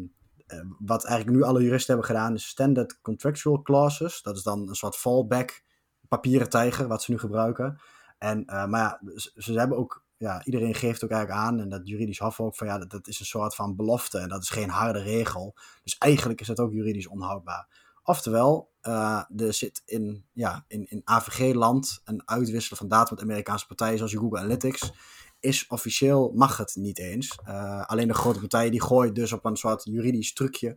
wat 0.78 1.04
eigenlijk 1.04 1.38
nu 1.38 1.44
alle 1.44 1.62
juristen 1.62 1.94
hebben 1.94 2.14
gedaan 2.14 2.34
is 2.34 2.46
standard 2.46 3.00
contractual 3.00 3.62
clauses. 3.62 4.22
Dat 4.22 4.36
is 4.36 4.42
dan 4.42 4.68
een 4.68 4.74
soort 4.74 4.96
fallback 4.96 5.62
papieren 6.08 6.48
tijger 6.48 6.88
wat 6.88 7.02
ze 7.02 7.10
nu 7.10 7.18
gebruiken. 7.18 7.80
En, 8.18 8.42
uh, 8.46 8.66
maar 8.66 8.80
ja, 8.80 9.00
ze, 9.16 9.32
ze, 9.36 9.58
hebben 9.58 9.78
ook, 9.78 10.04
ja, 10.16 10.44
iedereen 10.44 10.74
geeft 10.74 11.04
ook 11.04 11.10
eigenlijk 11.10 11.40
aan, 11.40 11.60
en 11.60 11.68
dat 11.68 11.88
juridisch 11.88 12.18
hof 12.18 12.40
ook, 12.40 12.56
van 12.56 12.66
ja, 12.66 12.78
dat, 12.78 13.06
is 13.06 13.20
een 13.20 13.26
soort 13.26 13.54
van 13.54 13.76
belofte 13.76 14.18
en 14.18 14.28
dat 14.28 14.42
is 14.42 14.48
geen 14.48 14.70
harde 14.70 15.02
regel. 15.02 15.54
Dus 15.82 15.98
eigenlijk 15.98 16.40
is 16.40 16.46
dat 16.46 16.60
ook 16.60 16.72
juridisch 16.72 17.06
onhoudbaar. 17.06 17.68
Oftewel, 18.02 18.70
uh, 18.82 19.22
er 19.36 19.54
zit 19.54 19.82
in, 19.84 20.24
ja, 20.32 20.64
in, 20.68 20.86
in 20.90 21.00
AVG-land 21.04 22.00
een 22.04 22.22
uitwisselen 22.24 22.78
van 22.78 22.88
data 22.88 23.14
met 23.14 23.22
Amerikaanse 23.22 23.66
partijen 23.66 23.96
zoals 23.96 24.14
Google 24.14 24.38
Analytics. 24.38 24.92
Is 25.40 25.66
officieel, 25.66 26.32
mag 26.34 26.56
het 26.56 26.76
niet 26.76 26.98
eens. 26.98 27.38
Uh, 27.48 27.84
alleen 27.86 28.08
de 28.08 28.14
grote 28.14 28.38
partijen 28.38 28.70
die 28.70 28.82
gooien 28.82 29.14
dus 29.14 29.32
op 29.32 29.44
een 29.44 29.56
soort 29.56 29.84
juridisch 29.84 30.32
trucje 30.32 30.76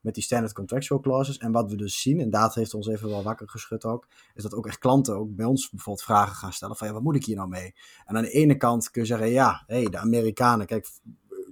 met 0.00 0.14
die 0.14 0.22
standard 0.22 0.52
contractual 0.52 1.00
clauses. 1.00 1.38
En 1.38 1.52
wat 1.52 1.70
we 1.70 1.76
dus 1.76 2.00
zien, 2.00 2.20
en 2.20 2.30
data 2.30 2.60
heeft 2.60 2.74
ons 2.74 2.86
even 2.86 3.08
wel 3.08 3.22
wakker 3.22 3.48
geschud 3.48 3.84
ook, 3.84 4.08
is 4.34 4.42
dat 4.42 4.54
ook 4.54 4.66
echt 4.66 4.78
klanten 4.78 5.16
ook 5.16 5.34
bij 5.34 5.46
ons 5.46 5.70
bijvoorbeeld 5.70 6.04
vragen 6.04 6.34
gaan 6.36 6.52
stellen 6.52 6.76
van 6.76 6.86
ja, 6.86 6.92
wat 6.92 7.02
moet 7.02 7.16
ik 7.16 7.24
hier 7.24 7.36
nou 7.36 7.48
mee? 7.48 7.74
En 8.04 8.16
aan 8.16 8.22
de 8.22 8.30
ene 8.30 8.56
kant 8.56 8.90
kun 8.90 9.02
je 9.02 9.08
zeggen, 9.08 9.28
ja, 9.28 9.62
hey, 9.66 9.84
de 9.84 9.98
Amerikanen, 9.98 10.66
kijk, 10.66 10.86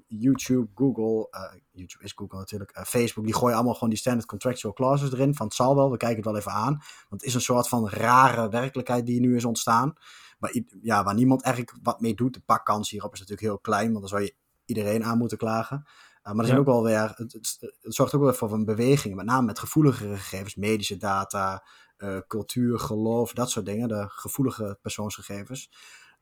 YouTube, 0.06 0.68
Google, 0.74 1.28
uh, 1.30 1.60
YouTube 1.72 2.04
is 2.04 2.12
Google 2.12 2.38
natuurlijk, 2.38 2.76
uh, 2.76 2.84
Facebook, 2.84 3.24
die 3.24 3.34
gooien 3.34 3.54
allemaal 3.54 3.74
gewoon 3.74 3.88
die 3.88 3.98
standard 3.98 4.26
contractual 4.26 4.72
clauses 4.72 5.12
erin. 5.12 5.34
Van 5.34 5.46
het 5.46 5.54
zal 5.54 5.74
wel, 5.74 5.90
we 5.90 5.96
kijken 5.96 6.16
het 6.16 6.26
wel 6.26 6.36
even 6.36 6.52
aan. 6.52 6.72
Want 7.08 7.20
het 7.20 7.22
is 7.22 7.34
een 7.34 7.40
soort 7.40 7.68
van 7.68 7.88
rare 7.88 8.48
werkelijkheid 8.48 9.06
die 9.06 9.20
nu 9.20 9.36
is 9.36 9.44
ontstaan. 9.44 9.94
Maar 10.40 10.56
ja, 10.82 11.04
waar 11.04 11.14
niemand 11.14 11.42
eigenlijk 11.42 11.76
wat 11.82 12.00
mee 12.00 12.14
doet. 12.14 12.34
De 12.34 12.40
pakkans 12.40 12.90
hierop 12.90 13.12
is 13.12 13.18
natuurlijk 13.18 13.46
heel 13.46 13.58
klein, 13.58 13.88
want 13.88 14.00
dan 14.00 14.08
zou 14.08 14.22
je 14.22 14.34
iedereen 14.64 15.04
aan 15.04 15.18
moeten 15.18 15.38
klagen. 15.38 15.82
Uh, 15.86 16.32
maar 16.32 16.40
er 16.40 16.46
zijn 16.46 16.58
ook 16.58 16.66
wel 16.66 16.82
weer, 16.82 17.12
het, 17.16 17.32
het, 17.32 17.56
het, 17.60 17.94
zorgt 17.94 18.14
ook 18.14 18.22
wel 18.22 18.32
voor 18.32 18.52
een 18.52 18.64
beweging, 18.64 19.14
met 19.14 19.26
name 19.26 19.46
met 19.46 19.58
gevoeligere 19.58 20.16
gegevens, 20.16 20.54
medische 20.54 20.96
data, 20.96 21.64
uh, 21.98 22.18
cultuur, 22.26 22.78
geloof, 22.78 23.32
dat 23.32 23.50
soort 23.50 23.66
dingen, 23.66 23.88
de 23.88 24.04
gevoelige 24.08 24.78
persoonsgegevens 24.82 25.70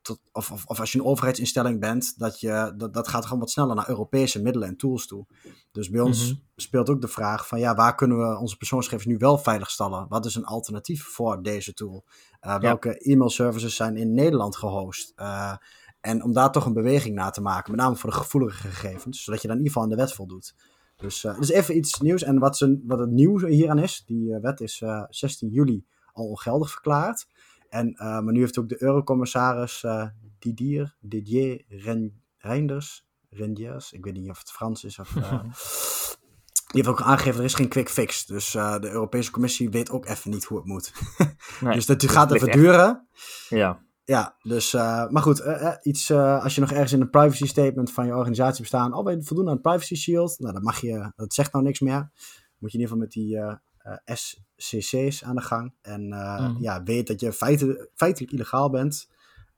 tot, 0.01 0.19
of, 0.31 0.51
of, 0.51 0.65
of, 0.65 0.79
als 0.79 0.91
je 0.91 0.99
een 0.99 1.05
overheidsinstelling 1.05 1.79
bent, 1.79 2.19
dat, 2.19 2.39
je, 2.39 2.73
dat, 2.77 2.93
dat 2.93 3.07
gaat 3.07 3.23
gewoon 3.23 3.39
wat 3.39 3.49
sneller 3.49 3.75
naar 3.75 3.89
Europese 3.89 4.41
middelen 4.41 4.67
en 4.67 4.77
tools 4.77 5.07
toe. 5.07 5.25
Dus 5.71 5.89
bij 5.89 6.01
ons 6.01 6.31
mhm. 6.31 6.39
speelt 6.55 6.89
ook 6.89 7.01
de 7.01 7.07
vraag 7.07 7.47
van 7.47 7.59
ja, 7.59 7.75
waar 7.75 7.95
kunnen 7.95 8.17
we 8.17 8.37
onze 8.37 8.57
persoonsgegevens 8.57 9.13
nu 9.13 9.17
wel 9.17 9.37
veilig 9.37 9.69
stellen? 9.69 10.05
Wat 10.09 10.25
is 10.25 10.35
een 10.35 10.45
alternatief 10.45 11.03
voor 11.03 11.43
deze 11.43 11.73
tool? 11.73 12.05
Uh, 12.41 12.59
welke 12.59 12.97
e-mail 12.97 13.29
services 13.29 13.75
zijn 13.75 13.97
in 13.97 14.13
Nederland 14.13 14.55
gehost? 14.55 15.13
Uh, 15.15 15.55
en 16.01 16.23
om 16.23 16.33
daar 16.33 16.51
toch 16.51 16.65
een 16.65 16.73
beweging 16.73 17.15
na 17.15 17.29
te 17.29 17.41
maken, 17.41 17.71
met 17.71 17.81
name 17.81 17.95
voor 17.95 18.09
de 18.09 18.15
gevoelige 18.15 18.67
gegevens, 18.67 19.23
zodat 19.23 19.41
je 19.41 19.47
dan 19.47 19.57
in 19.57 19.63
ieder 19.63 19.73
geval 19.73 19.91
aan 19.91 19.97
de 19.97 20.03
wet 20.03 20.13
voldoet. 20.13 20.55
Dus, 20.95 21.23
uh, 21.23 21.39
dus 21.39 21.49
even 21.49 21.77
iets 21.77 21.99
nieuws. 21.99 22.23
En 22.23 22.39
wat, 22.39 22.57
ze, 22.57 22.81
wat 22.83 22.99
het 22.99 23.11
nieuws 23.11 23.43
hieraan 23.43 23.79
is, 23.79 24.03
die 24.05 24.37
wet 24.41 24.61
is 24.61 24.83
16 25.09 25.49
juli 25.49 25.85
al 26.13 26.25
ongeldig 26.25 26.71
verklaard. 26.71 27.27
En, 27.69 27.89
uh, 27.93 27.99
maar 27.99 28.31
nu 28.31 28.39
heeft 28.39 28.59
ook 28.59 28.69
de 28.69 28.83
eurocommissaris 28.83 29.83
uh, 29.83 30.05
Didier, 30.39 30.95
Didier 30.99 31.65
Reinders, 32.37 33.07
Rendiers, 33.29 33.91
ik 33.91 34.03
weet 34.05 34.13
niet 34.13 34.29
of 34.29 34.39
het 34.39 34.51
Frans 34.51 34.83
is 34.83 34.99
of... 34.99 35.15
Uh, 35.15 35.43
die 36.71 36.81
heeft 36.83 36.87
ook 36.87 37.01
aangegeven, 37.01 37.39
er 37.39 37.45
is 37.45 37.53
geen 37.53 37.67
quick 37.67 37.89
fix. 37.89 38.25
Dus 38.25 38.51
de 38.51 38.89
Europese 38.91 39.31
Commissie 39.31 39.69
weet 39.69 39.89
ook 39.89 40.05
even 40.05 40.31
niet 40.31 40.43
hoe 40.43 40.57
het 40.57 40.67
moet. 40.67 40.93
nee, 41.61 41.73
dus 41.73 41.85
dat 41.85 42.03
gaat 42.03 42.31
even 42.31 42.51
duren. 42.51 43.07
Ja. 43.49 43.87
Ja, 44.09 44.35
dus, 44.41 44.73
uh, 44.73 45.09
maar 45.09 45.21
goed, 45.21 45.41
uh, 45.41 45.73
iets, 45.81 46.09
uh, 46.09 46.43
als 46.43 46.55
je 46.55 46.61
nog 46.61 46.71
ergens 46.71 46.91
in 46.91 47.01
een 47.01 47.09
privacy 47.09 47.45
statement 47.45 47.91
van 47.91 48.05
je 48.05 48.15
organisatie 48.15 48.61
bestaan, 48.61 48.93
al 48.93 49.03
ben 49.03 49.17
je 49.17 49.23
voldoen 49.23 49.47
aan 49.47 49.53
het 49.53 49.61
privacy 49.61 49.95
shield, 49.95 50.39
nou, 50.39 50.53
dan 50.53 50.63
mag 50.63 50.81
je, 50.81 51.11
dat 51.15 51.33
zegt 51.33 51.53
nou 51.53 51.65
niks 51.65 51.79
meer. 51.79 52.09
Moet 52.57 52.71
je 52.71 52.77
in 52.77 52.83
ieder 52.83 52.87
geval 52.87 52.97
met 52.97 53.11
die 53.11 53.37
SCC's 54.61 55.23
aan 55.23 55.35
de 55.35 55.41
gang. 55.41 55.73
En 55.81 56.07
mm. 56.07 56.57
ja, 56.59 56.83
weet 56.83 57.07
dat 57.07 57.19
je 57.19 57.33
feitelijk, 57.33 57.89
feitelijk 57.95 58.31
illegaal 58.31 58.69
bent. 58.69 59.07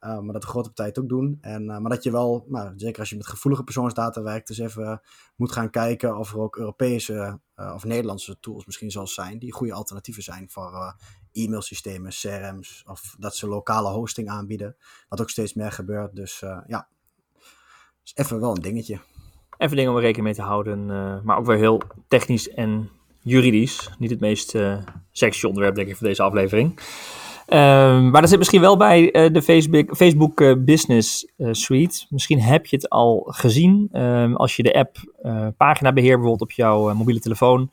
Uh, 0.01 0.20
maar 0.20 0.34
dat 0.34 0.41
de 0.41 0.48
grote 0.48 0.67
partijen 0.67 0.93
het 0.93 1.03
ook 1.03 1.10
doen. 1.10 1.38
En, 1.41 1.62
uh, 1.62 1.77
maar 1.77 1.89
dat 1.89 2.03
je 2.03 2.12
wel, 2.12 2.46
nou, 2.48 2.74
zeker 2.75 3.00
als 3.00 3.10
je 3.10 3.15
met 3.15 3.27
gevoelige 3.27 3.63
persoonsdata 3.63 4.22
werkt, 4.22 4.48
dus 4.48 4.58
even 4.58 5.01
moet 5.36 5.51
gaan 5.51 5.70
kijken 5.70 6.17
of 6.17 6.34
er 6.34 6.39
ook 6.39 6.58
Europese 6.58 7.39
of 7.55 7.84
Nederlandse 7.84 8.39
tools 8.39 8.65
misschien 8.65 8.91
zal 8.91 9.08
zijn, 9.08 9.39
die 9.39 9.53
goede 9.53 9.74
alternatieven 9.74 10.24
zijn 10.24 10.50
voor 10.50 10.96
e-mailsystemen, 11.31 12.12
CRM's, 12.12 12.84
of 12.88 13.15
dat 13.20 13.36
ze 13.36 13.48
lokale 13.48 13.89
hosting 13.89 14.29
aanbieden. 14.29 14.75
Wat 15.10 15.22
ook 15.22 15.29
steeds 15.29 15.53
meer 15.53 15.72
gebeurt. 15.72 16.15
Dus 16.15 16.39
ja, 16.67 16.88
is 18.03 18.12
even 18.15 18.39
wel 18.39 18.55
een 18.55 18.62
dingetje. 18.62 19.00
Even 19.58 19.75
dingen 19.75 19.91
om 19.91 20.00
rekening 20.00 20.25
mee 20.25 20.34
te 20.36 20.41
houden, 20.41 20.86
maar 21.25 21.38
ook 21.38 21.46
weer 21.46 21.58
heel 21.58 21.81
technisch 22.08 22.50
en 22.50 22.89
juridisch. 23.22 23.90
Niet 24.00 24.10
het 24.10 24.20
meest 24.20 24.58
sexy 25.12 25.46
onderwerp, 25.46 25.75
denk 25.75 25.88
ik, 25.88 25.96
voor 25.96 26.08
deze 26.08 26.24
aflevering. 26.24 26.80
Um, 27.48 28.10
maar 28.10 28.22
dat 28.22 28.30
zit 28.30 28.38
misschien 28.38 28.62
wel 28.62 28.78
bij 28.78 29.16
uh, 29.16 29.34
de 29.34 29.42
Facebook, 29.42 29.96
Facebook 29.96 30.42
uh, 30.42 30.54
Business 30.58 31.32
uh, 31.38 31.50
Suite. 31.51 32.06
Misschien 32.10 32.40
heb 32.40 32.66
je 32.66 32.75
het 32.75 32.90
al 32.90 33.28
gezien. 33.28 33.90
Um, 33.94 34.36
als 34.36 34.56
je 34.56 34.63
de 34.63 34.74
app 34.74 34.98
paginabeheer 35.58 36.16
bijvoorbeeld 36.16 36.42
op 36.42 36.51
jouw 36.51 36.94
mobiele 36.94 37.20
telefoon 37.20 37.72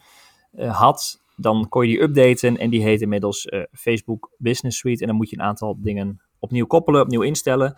had, 0.57 1.23
dan 1.37 1.69
kon 1.69 1.83
je 1.83 1.89
die 1.89 2.03
updaten 2.03 2.57
en 2.57 2.71
die 2.71 2.83
heet 2.83 3.01
inmiddels 3.01 3.49
Facebook 3.73 4.31
Business 4.39 4.79
Suite. 4.79 5.01
En 5.01 5.09
dan 5.09 5.17
moet 5.17 5.31
je 5.31 5.39
een 5.39 5.45
aantal 5.45 5.77
dingen 5.81 6.21
opnieuw 6.39 6.67
koppelen, 6.67 7.01
opnieuw 7.01 7.23
instellen. 7.23 7.75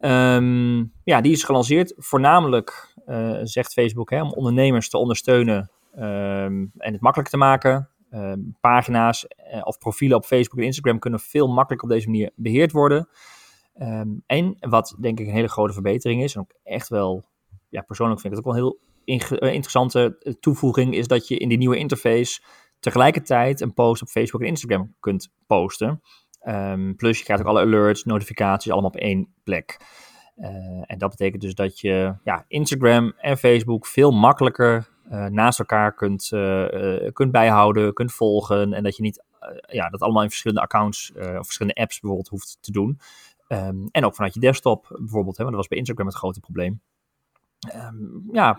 Um, 0.00 0.92
ja, 1.04 1.20
die 1.20 1.32
is 1.32 1.44
gelanceerd. 1.44 1.94
Voornamelijk 1.96 2.94
zegt 3.42 3.72
Facebook 3.72 4.10
hè, 4.10 4.22
om 4.22 4.32
ondernemers 4.32 4.88
te 4.88 4.98
ondersteunen 4.98 5.70
en 5.98 6.92
het 6.92 7.00
makkelijk 7.00 7.30
te 7.30 7.36
maken. 7.36 7.88
Ehm, 8.10 8.40
pagina's 8.60 9.26
uh, 9.54 9.60
of 9.64 9.78
profielen 9.78 10.16
op 10.16 10.24
Facebook 10.24 10.58
en 10.58 10.64
Instagram 10.64 10.98
kunnen 10.98 11.20
veel 11.20 11.48
makkelijker 11.48 11.88
op 11.88 11.94
deze 11.94 12.08
manier 12.08 12.30
beheerd 12.34 12.72
worden. 12.72 13.08
Um, 13.82 14.22
en 14.26 14.56
wat 14.60 14.96
denk 15.00 15.20
ik 15.20 15.26
een 15.26 15.32
hele 15.32 15.48
grote 15.48 15.72
verbetering 15.72 16.22
is, 16.22 16.34
en 16.34 16.40
ook 16.40 16.54
echt 16.62 16.88
wel, 16.88 17.24
ja, 17.68 17.80
persoonlijk 17.80 18.20
vind 18.20 18.32
ik 18.32 18.38
het 18.38 18.48
ook 18.48 18.54
wel 18.54 18.64
een 18.64 18.80
heel 19.06 19.38
uh, 19.40 19.52
interessante 19.52 20.16
eh, 20.20 20.32
toevoeging, 20.40 20.94
is 20.94 21.06
dat 21.06 21.28
je 21.28 21.38
in 21.38 21.48
die 21.48 21.58
nieuwe 21.58 21.76
interface 21.76 22.42
tegelijkertijd 22.80 23.60
een 23.60 23.74
post 23.74 24.02
op 24.02 24.08
Facebook 24.08 24.40
en 24.40 24.46
Instagram 24.46 24.94
kunt 25.00 25.32
posten. 25.46 26.00
Plus 26.96 27.18
je 27.18 27.24
krijgt 27.24 27.42
ook 27.42 27.48
alle 27.48 27.60
alerts, 27.60 28.04
notificaties 28.04 28.72
allemaal 28.72 28.90
op 28.90 28.96
één 28.96 29.34
plek. 29.44 29.80
En 30.82 30.98
dat 30.98 31.10
betekent 31.10 31.42
dus 31.42 31.54
dat 31.54 31.80
je 31.80 32.14
ja, 32.24 32.44
Instagram 32.48 33.12
en 33.16 33.38
Facebook 33.38 33.86
veel 33.86 34.10
makkelijker 34.10 34.88
uh, 35.12 35.26
naast 35.26 35.58
elkaar 35.58 35.94
kunt, 35.94 36.30
uh, 36.34 37.12
kunt 37.12 37.32
bijhouden, 37.32 37.92
kunt 37.92 38.12
volgen. 38.12 38.72
En 38.72 38.82
dat 38.82 38.96
je 38.96 39.02
niet 39.02 39.26
ja, 39.66 39.88
dat 39.88 40.00
allemaal 40.00 40.22
in 40.22 40.28
verschillende 40.28 40.62
accounts 40.62 41.12
of 41.16 41.44
verschillende 41.44 41.80
apps 41.80 42.00
bijvoorbeeld 42.00 42.28
hoeft 42.28 42.58
te 42.60 42.72
doen. 42.72 43.00
Um, 43.48 43.88
en 43.90 44.04
ook 44.04 44.14
vanuit 44.14 44.34
je 44.34 44.40
desktop 44.40 44.86
bijvoorbeeld, 44.98 45.36
hè, 45.36 45.42
want 45.42 45.56
dat 45.56 45.56
was 45.56 45.68
bij 45.68 45.78
Instagram 45.78 46.06
het 46.06 46.16
grote 46.16 46.40
probleem. 46.40 46.80
Um, 47.74 48.28
ja, 48.32 48.58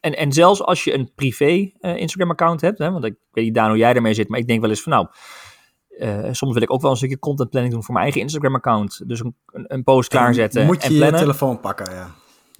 en, 0.00 0.16
en 0.16 0.32
zelfs 0.32 0.62
als 0.62 0.84
je 0.84 0.94
een 0.94 1.12
privé 1.14 1.72
Instagram-account 1.80 2.60
hebt, 2.60 2.78
hè, 2.78 2.90
want 2.90 3.04
ik 3.04 3.16
weet 3.30 3.44
niet, 3.44 3.54
Daan, 3.54 3.68
hoe 3.68 3.78
jij 3.78 3.94
ermee 3.94 4.14
zit, 4.14 4.28
maar 4.28 4.38
ik 4.38 4.46
denk 4.46 4.60
wel 4.60 4.70
eens 4.70 4.82
van 4.82 4.92
nou, 4.92 5.06
uh, 5.88 6.32
soms 6.32 6.52
wil 6.52 6.62
ik 6.62 6.72
ook 6.72 6.80
wel 6.80 6.90
een 6.90 6.96
stukje 6.96 7.18
content 7.18 7.50
planning 7.50 7.74
doen 7.74 7.84
voor 7.84 7.94
mijn 7.94 8.04
eigen 8.04 8.22
Instagram-account. 8.22 9.08
Dus 9.08 9.20
een, 9.20 9.36
een, 9.46 9.64
een 9.68 9.82
post 9.82 10.08
klaarzetten. 10.08 10.66
Moet 10.66 10.82
je 10.82 10.88
en 10.88 10.94
plannen. 10.94 11.18
je 11.18 11.24
telefoon 11.24 11.60
pakken, 11.60 11.94
ja 11.94 12.10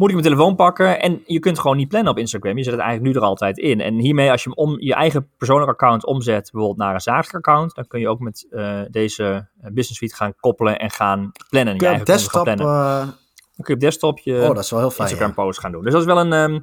moet 0.01 0.09
ik 0.09 0.15
mijn 0.15 0.29
telefoon 0.29 0.55
pakken. 0.57 1.01
En 1.01 1.23
je 1.27 1.39
kunt 1.39 1.59
gewoon 1.59 1.77
niet 1.77 1.89
plannen 1.89 2.13
op 2.13 2.19
Instagram. 2.19 2.57
Je 2.57 2.63
zet 2.63 2.73
het 2.73 2.83
eigenlijk 2.83 3.13
nu 3.13 3.21
er 3.21 3.27
altijd 3.27 3.59
in. 3.59 3.81
En 3.81 3.99
hiermee, 3.99 4.31
als 4.31 4.45
je 4.45 4.55
om, 4.55 4.81
je 4.81 4.95
eigen 4.95 5.29
persoonlijke 5.37 5.73
account 5.73 6.07
omzet, 6.07 6.49
bijvoorbeeld 6.53 6.79
naar 6.79 6.95
een 6.95 7.01
zakelijk 7.01 7.47
account, 7.47 7.75
dan 7.75 7.87
kun 7.87 8.01
je 8.01 8.09
ook 8.09 8.21
met 8.21 8.47
uh, 8.51 8.81
deze 8.91 9.49
Business 9.55 9.97
Suite 9.97 10.15
gaan 10.15 10.35
koppelen 10.41 10.79
en 10.79 10.91
gaan 10.91 11.33
plannen. 11.49 11.77
Kun 11.77 11.93
je, 11.93 12.03
desktop, 12.03 12.43
plannen. 12.43 12.67
Uh... 12.67 12.99
Dan 13.01 13.15
kun 13.55 13.65
je 13.67 13.75
op 13.75 13.81
desktop 13.81 14.19
je 14.19 14.35
oh, 14.35 14.55
dat 14.55 14.65
is 14.65 14.71
wel 14.71 14.81
heel 14.81 14.91
fijn, 14.91 15.09
Instagram 15.09 15.35
ja. 15.37 15.43
post 15.43 15.61
gaan 15.61 15.73
doen. 15.73 15.83
Dus 15.83 15.93
dat 15.93 16.01
is 16.01 16.07
wel 16.07 16.21
een, 16.21 16.33
um, 16.33 16.55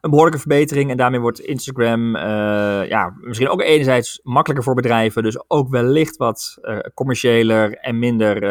een 0.00 0.10
behoorlijke 0.10 0.40
verbetering. 0.40 0.90
En 0.90 0.96
daarmee 0.96 1.20
wordt 1.20 1.40
Instagram 1.40 2.16
uh, 2.16 2.22
ja, 2.88 3.16
misschien 3.20 3.48
ook 3.48 3.62
enerzijds 3.62 4.20
makkelijker 4.22 4.64
voor 4.64 4.74
bedrijven. 4.74 5.22
Dus 5.22 5.50
ook 5.50 5.68
wellicht 5.68 6.16
wat 6.16 6.58
commerciëler 6.94 7.76
en 7.76 7.98
minder 7.98 8.44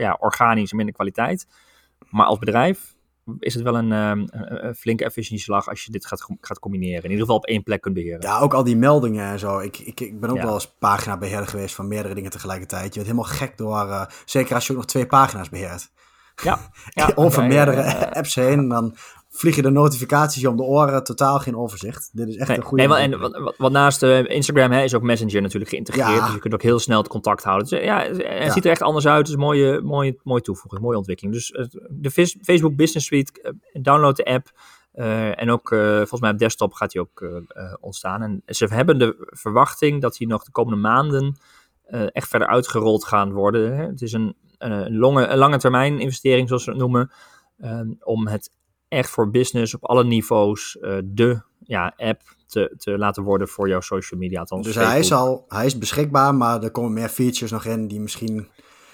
ja, 0.00 0.16
organisch 0.20 0.70
en 0.70 0.76
minder 0.76 0.94
kwaliteit. 0.94 1.46
Maar 2.10 2.26
als 2.26 2.38
bedrijf 2.38 2.95
is 3.38 3.54
het 3.54 3.62
wel 3.62 3.76
een, 3.76 3.92
um, 3.92 4.26
een 4.30 4.74
flinke 4.74 5.04
efficiëntieslag 5.04 5.68
als 5.68 5.84
je 5.84 5.90
dit 5.90 6.06
gaat, 6.06 6.26
gaat 6.40 6.58
combineren. 6.58 7.02
In 7.02 7.10
ieder 7.10 7.20
geval 7.20 7.36
op 7.36 7.46
één 7.46 7.62
plek 7.62 7.80
kunt 7.80 7.94
beheren. 7.94 8.20
Ja, 8.20 8.38
ook 8.38 8.54
al 8.54 8.64
die 8.64 8.76
meldingen 8.76 9.24
en 9.24 9.38
zo. 9.38 9.58
Ik, 9.58 9.78
ik, 9.78 10.00
ik 10.00 10.20
ben 10.20 10.30
ook 10.30 10.36
ja. 10.36 10.44
wel 10.44 10.54
eens 10.54 10.74
paginabeheerder 10.78 11.48
geweest 11.48 11.74
van 11.74 11.88
meerdere 11.88 12.14
dingen 12.14 12.30
tegelijkertijd. 12.30 12.94
Je 12.94 13.00
bent 13.00 13.06
helemaal 13.06 13.36
gek 13.38 13.56
door, 13.56 13.86
uh, 13.86 14.04
zeker 14.24 14.54
als 14.54 14.66
je 14.66 14.72
ook 14.72 14.78
nog 14.78 14.86
twee 14.86 15.06
pagina's 15.06 15.48
beheert. 15.48 15.90
Ja. 16.42 16.58
ja 16.90 17.12
Over 17.14 17.46
meerdere 17.46 17.82
uh, 17.82 18.00
apps 18.00 18.34
heen. 18.34 18.68
Dan 18.68 18.96
vliegen 19.36 19.62
de 19.62 19.70
notificaties 19.70 20.46
om 20.46 20.56
de 20.56 20.62
oren, 20.62 21.04
totaal 21.04 21.38
geen 21.38 21.56
overzicht. 21.56 22.10
Dit 22.12 22.28
is 22.28 22.36
echt 22.36 22.48
nee, 22.48 22.56
een 22.56 22.62
goede... 22.62 22.86
Nee, 22.86 22.98
en 22.98 23.18
wat, 23.18 23.54
wat, 23.56 23.72
naast 23.72 24.02
uh, 24.02 24.30
Instagram 24.30 24.70
hè, 24.70 24.82
is 24.82 24.94
ook 24.94 25.02
Messenger 25.02 25.42
natuurlijk 25.42 25.70
geïntegreerd. 25.70 26.08
Ja. 26.08 26.24
Dus 26.24 26.34
je 26.34 26.40
kunt 26.40 26.54
ook 26.54 26.62
heel 26.62 26.78
snel 26.78 26.98
het 26.98 27.08
contact 27.08 27.44
houden. 27.44 27.68
Dus, 27.68 27.80
ja, 27.80 28.02
het 28.02 28.16
ja. 28.16 28.50
ziet 28.50 28.64
er 28.64 28.70
echt 28.70 28.82
anders 28.82 29.06
uit. 29.06 29.18
Het 29.18 29.26
is 29.26 29.32
een 29.32 29.40
mooie, 29.40 29.80
mooie, 29.80 30.18
mooie 30.22 30.40
toevoeging, 30.40 30.82
mooie 30.82 30.96
ontwikkeling. 30.96 31.34
Dus 31.34 31.50
uh, 31.50 31.64
de 31.88 32.10
Facebook 32.42 32.76
Business 32.76 33.06
Suite, 33.06 33.54
download 33.72 34.16
de 34.16 34.24
app. 34.24 34.50
en 35.38 35.50
ook 35.50 35.68
volgens 35.68 36.20
mij 36.20 36.30
op 36.30 36.38
desktop 36.38 36.72
gaat 36.72 36.90
die 36.90 37.00
ook 37.00 37.44
ontstaan. 37.80 38.22
En 38.22 38.42
ze 38.46 38.66
hebben 38.66 38.98
de 38.98 39.26
verwachting 39.30 40.00
dat 40.00 40.16
die 40.16 40.26
nog 40.26 40.44
de 40.44 40.50
komende 40.50 40.80
maanden 40.80 41.36
echt 42.12 42.28
verder 42.28 42.48
uitgerold 42.48 43.04
gaan 43.04 43.32
worden. 43.32 43.76
Hè. 43.76 43.86
Het 43.86 44.02
is 44.02 44.12
een, 44.12 44.36
een, 44.58 44.96
lange, 44.96 45.26
een 45.26 45.38
lange 45.38 45.58
termijn 45.58 46.00
investering, 46.00 46.48
zoals 46.48 46.64
we 46.64 46.70
het 46.70 46.80
noemen. 46.80 47.10
om 48.00 48.28
het 48.28 48.50
echt 48.88 49.10
voor 49.10 49.30
business 49.30 49.74
op 49.74 49.84
alle 49.84 50.04
niveaus 50.04 50.76
uh, 50.80 50.98
de 51.04 51.40
ja, 51.62 51.94
app 51.96 52.22
te, 52.46 52.74
te 52.78 52.98
laten 52.98 53.22
worden 53.22 53.48
voor 53.48 53.68
jouw 53.68 53.80
social 53.80 54.20
media. 54.20 54.40
Althans, 54.40 54.66
dus 54.66 54.74
hij 54.74 54.98
is 54.98 55.12
al 55.12 55.44
hij 55.48 55.66
is 55.66 55.78
beschikbaar, 55.78 56.34
maar 56.34 56.62
er 56.62 56.70
komen 56.70 56.92
meer 56.92 57.08
features 57.08 57.50
nog 57.50 57.64
in 57.64 57.88
die 57.88 58.00
misschien 58.00 58.48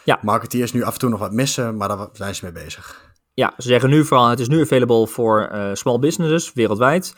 ja. 0.04 0.18
marketeers 0.22 0.72
nu 0.72 0.82
af 0.82 0.92
en 0.92 0.98
toe 0.98 1.10
nog 1.10 1.18
wat 1.18 1.32
missen, 1.32 1.76
maar 1.76 1.88
daar 1.88 2.08
zijn 2.12 2.34
ze 2.34 2.44
mee 2.44 2.64
bezig. 2.64 3.10
Ja, 3.34 3.54
ze 3.56 3.68
zeggen 3.68 3.90
nu 3.90 4.04
vooral, 4.04 4.28
het 4.28 4.40
is 4.40 4.48
nu 4.48 4.60
available 4.60 5.06
voor 5.06 5.50
uh, 5.52 5.70
small 5.72 5.98
businesses 5.98 6.52
wereldwijd. 6.52 7.14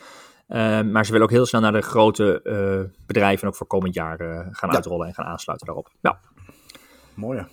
Uh, 0.47 0.81
maar 0.81 1.05
ze 1.05 1.11
willen 1.11 1.27
ook 1.27 1.33
heel 1.33 1.45
snel 1.45 1.61
naar 1.61 1.71
de 1.71 1.81
grote 1.81 2.39
uh, 2.43 3.05
bedrijven 3.05 3.47
ook 3.47 3.55
voor 3.55 3.67
komend 3.67 3.93
jaar 3.93 4.17
gaan 4.51 4.69
ja. 4.69 4.75
uitrollen 4.75 5.07
en 5.07 5.13
gaan 5.13 5.25
aansluiten 5.25 5.67
daarop. 5.67 5.89
Ja. 6.01 6.19
Mooi. 7.13 7.45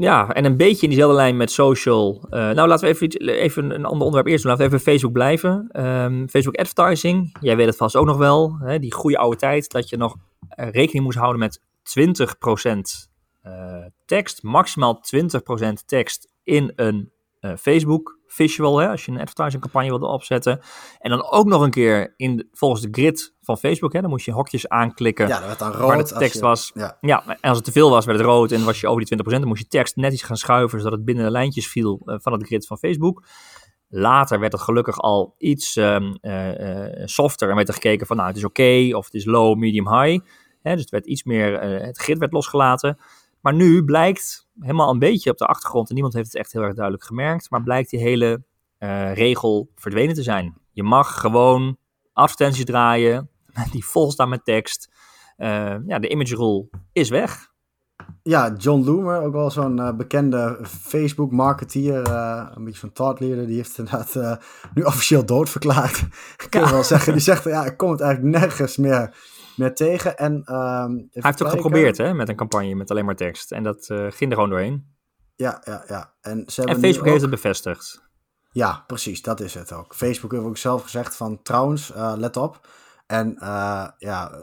Ja, 0.00 0.32
en 0.32 0.44
een 0.44 0.56
beetje 0.56 0.82
in 0.82 0.88
diezelfde 0.88 1.16
lijn 1.16 1.36
met 1.36 1.50
social. 1.50 2.24
Uh, 2.24 2.30
nou, 2.30 2.68
laten 2.68 2.88
we 2.88 2.94
even, 2.94 3.28
even 3.28 3.64
een 3.64 3.84
ander 3.84 4.02
onderwerp 4.02 4.26
eerst 4.26 4.42
doen. 4.42 4.52
Laten 4.52 4.68
we 4.68 4.76
even 4.76 4.92
Facebook 4.92 5.12
blijven. 5.12 5.84
Um, 5.86 6.28
Facebook 6.28 6.56
advertising. 6.56 7.36
Jij 7.40 7.56
weet 7.56 7.66
het 7.66 7.76
vast 7.76 7.96
ook 7.96 8.06
nog 8.06 8.16
wel. 8.16 8.58
Hè, 8.60 8.78
die 8.78 8.92
goede 8.92 9.18
oude 9.18 9.36
tijd 9.36 9.70
dat 9.70 9.88
je 9.88 9.96
nog 9.96 10.16
rekening 10.48 11.04
moest 11.04 11.18
houden 11.18 11.40
met 11.40 11.60
20% 12.00 12.70
uh, 13.46 13.84
tekst. 14.06 14.42
Maximaal 14.42 15.02
20% 15.66 15.72
tekst 15.86 16.28
in 16.42 16.72
een 16.76 17.12
Facebook 17.58 18.17
visual, 18.28 18.78
hè, 18.78 18.88
als 18.88 19.04
je 19.04 19.12
een 19.12 19.20
advertising 19.20 19.62
campagne 19.62 19.88
wilde 19.88 20.06
opzetten. 20.06 20.60
En 20.98 21.10
dan 21.10 21.30
ook 21.30 21.46
nog 21.46 21.62
een 21.62 21.70
keer 21.70 22.14
in, 22.16 22.48
volgens 22.52 22.82
de 22.82 22.88
grid 22.90 23.34
van 23.40 23.58
Facebook, 23.58 23.92
hè, 23.92 24.00
dan 24.00 24.10
moest 24.10 24.24
je 24.24 24.32
hokjes 24.32 24.68
aanklikken. 24.68 25.28
Ja, 25.28 25.38
dat 25.38 25.46
werd 25.46 25.58
dan 25.58 25.72
rood. 25.72 25.88
Waar 25.88 25.96
de 25.96 26.14
tekst 26.14 26.34
je, 26.34 26.40
was. 26.40 26.70
Ja. 26.74 26.98
ja. 27.00 27.26
en 27.26 27.36
als 27.40 27.56
het 27.56 27.66
te 27.66 27.72
veel 27.72 27.90
was, 27.90 28.04
werd 28.04 28.18
het 28.18 28.26
rood. 28.26 28.52
En 28.52 28.64
was 28.64 28.80
je 28.80 28.88
over 28.88 29.04
die 29.04 29.24
20%, 29.24 29.28
dan 29.30 29.46
moest 29.46 29.62
je 29.62 29.68
tekst 29.68 29.96
net 29.96 30.12
iets 30.12 30.22
gaan 30.22 30.36
schuiven, 30.36 30.78
zodat 30.78 30.92
het 30.92 31.04
binnen 31.04 31.24
de 31.24 31.30
lijntjes 31.30 31.68
viel 31.68 32.02
uh, 32.04 32.14
van 32.18 32.32
het 32.32 32.46
grid 32.46 32.66
van 32.66 32.78
Facebook. 32.78 33.24
Later 33.88 34.40
werd 34.40 34.52
het 34.52 34.60
gelukkig 34.60 34.98
al 34.98 35.34
iets 35.38 35.76
um, 35.76 36.18
uh, 36.22 36.50
softer 37.04 37.48
en 37.48 37.54
werd 37.56 37.68
er 37.68 37.74
gekeken 37.74 38.06
van, 38.06 38.16
nou, 38.16 38.28
het 38.28 38.36
is 38.36 38.44
oké, 38.44 38.60
okay, 38.60 38.92
of 38.92 39.04
het 39.04 39.14
is 39.14 39.24
low, 39.24 39.56
medium, 39.56 40.00
high. 40.00 40.24
Hè, 40.62 40.72
dus 40.72 40.80
het 40.80 40.90
werd 40.90 41.06
iets 41.06 41.24
meer, 41.24 41.60
het 41.60 41.98
grid 41.98 42.18
werd 42.18 42.32
losgelaten. 42.32 42.98
Maar 43.40 43.54
nu 43.54 43.84
blijkt 43.84 44.47
helemaal 44.60 44.90
een 44.90 44.98
beetje 44.98 45.30
op 45.30 45.38
de 45.38 45.46
achtergrond, 45.46 45.88
en 45.88 45.94
niemand 45.94 46.14
heeft 46.14 46.26
het 46.26 46.36
echt 46.36 46.52
heel 46.52 46.62
erg 46.62 46.74
duidelijk 46.74 47.04
gemerkt, 47.04 47.50
maar 47.50 47.62
blijkt 47.62 47.90
die 47.90 48.00
hele 48.00 48.42
uh, 48.78 49.14
regel 49.14 49.70
verdwenen 49.74 50.14
te 50.14 50.22
zijn. 50.22 50.56
Je 50.72 50.82
mag 50.82 51.20
gewoon 51.20 51.76
advertenties 52.12 52.64
draaien 52.64 53.30
die 53.72 53.84
vol 53.84 54.10
staan 54.10 54.28
met 54.28 54.44
tekst. 54.44 54.92
Uh, 55.36 55.76
ja, 55.86 55.98
de 55.98 56.08
image 56.08 56.36
rule 56.36 56.68
is 56.92 57.08
weg. 57.08 57.52
Ja, 58.22 58.54
John 58.56 58.84
Loomer, 58.84 59.22
ook 59.22 59.32
wel 59.32 59.50
zo'n 59.50 59.78
uh, 59.78 59.92
bekende 59.92 60.58
Facebook-marketeer, 60.62 62.08
een 62.54 62.64
beetje 62.64 62.80
van 62.80 62.92
thought 62.92 63.20
leader, 63.20 63.46
die 63.46 63.56
heeft 63.56 63.78
inderdaad 63.78 64.40
nu 64.74 64.82
officieel 64.82 65.24
doodverklaard. 65.24 66.04
Kun 66.48 66.60
je 66.60 66.66
ja. 66.66 66.72
wel 66.72 66.84
zeggen. 66.84 67.12
Die 67.12 67.22
zegt, 67.22 67.44
ja, 67.44 67.64
ik 67.64 67.76
kom 67.76 67.90
het 67.90 68.00
eigenlijk 68.00 68.38
nergens 68.38 68.76
meer 68.76 69.14
meer 69.58 69.74
tegen. 69.74 70.16
En, 70.16 70.42
uh, 70.46 70.84
Hij 70.84 71.08
heeft 71.10 71.38
het 71.38 71.42
ook 71.42 71.50
geprobeerd 71.50 71.96
hè, 71.96 72.14
met 72.14 72.28
een 72.28 72.36
campagne 72.36 72.74
met 72.74 72.90
alleen 72.90 73.04
maar 73.04 73.16
tekst. 73.16 73.52
En 73.52 73.62
dat 73.62 73.88
uh, 73.88 73.98
ging 73.98 74.30
er 74.30 74.36
gewoon 74.36 74.50
doorheen. 74.50 74.96
Ja, 75.36 75.62
ja, 75.64 75.84
ja. 75.86 76.14
En, 76.20 76.44
ze 76.46 76.64
En 76.64 76.80
Facebook 76.80 77.06
heeft 77.06 77.20
het 77.20 77.30
bevestigd. 77.30 78.08
Ja, 78.52 78.84
precies, 78.86 79.22
dat 79.22 79.40
is 79.40 79.54
het 79.54 79.72
ook. 79.72 79.94
Facebook 79.94 80.32
heeft 80.32 80.44
ook 80.44 80.56
zelf 80.56 80.82
gezegd 80.82 81.16
van 81.16 81.42
trouwens, 81.42 81.92
eh, 81.92 82.12
let 82.16 82.36
op. 82.36 82.68
En 83.06 83.36
eh, 83.38 83.88
ja, 83.98 84.30
eh, 84.30 84.40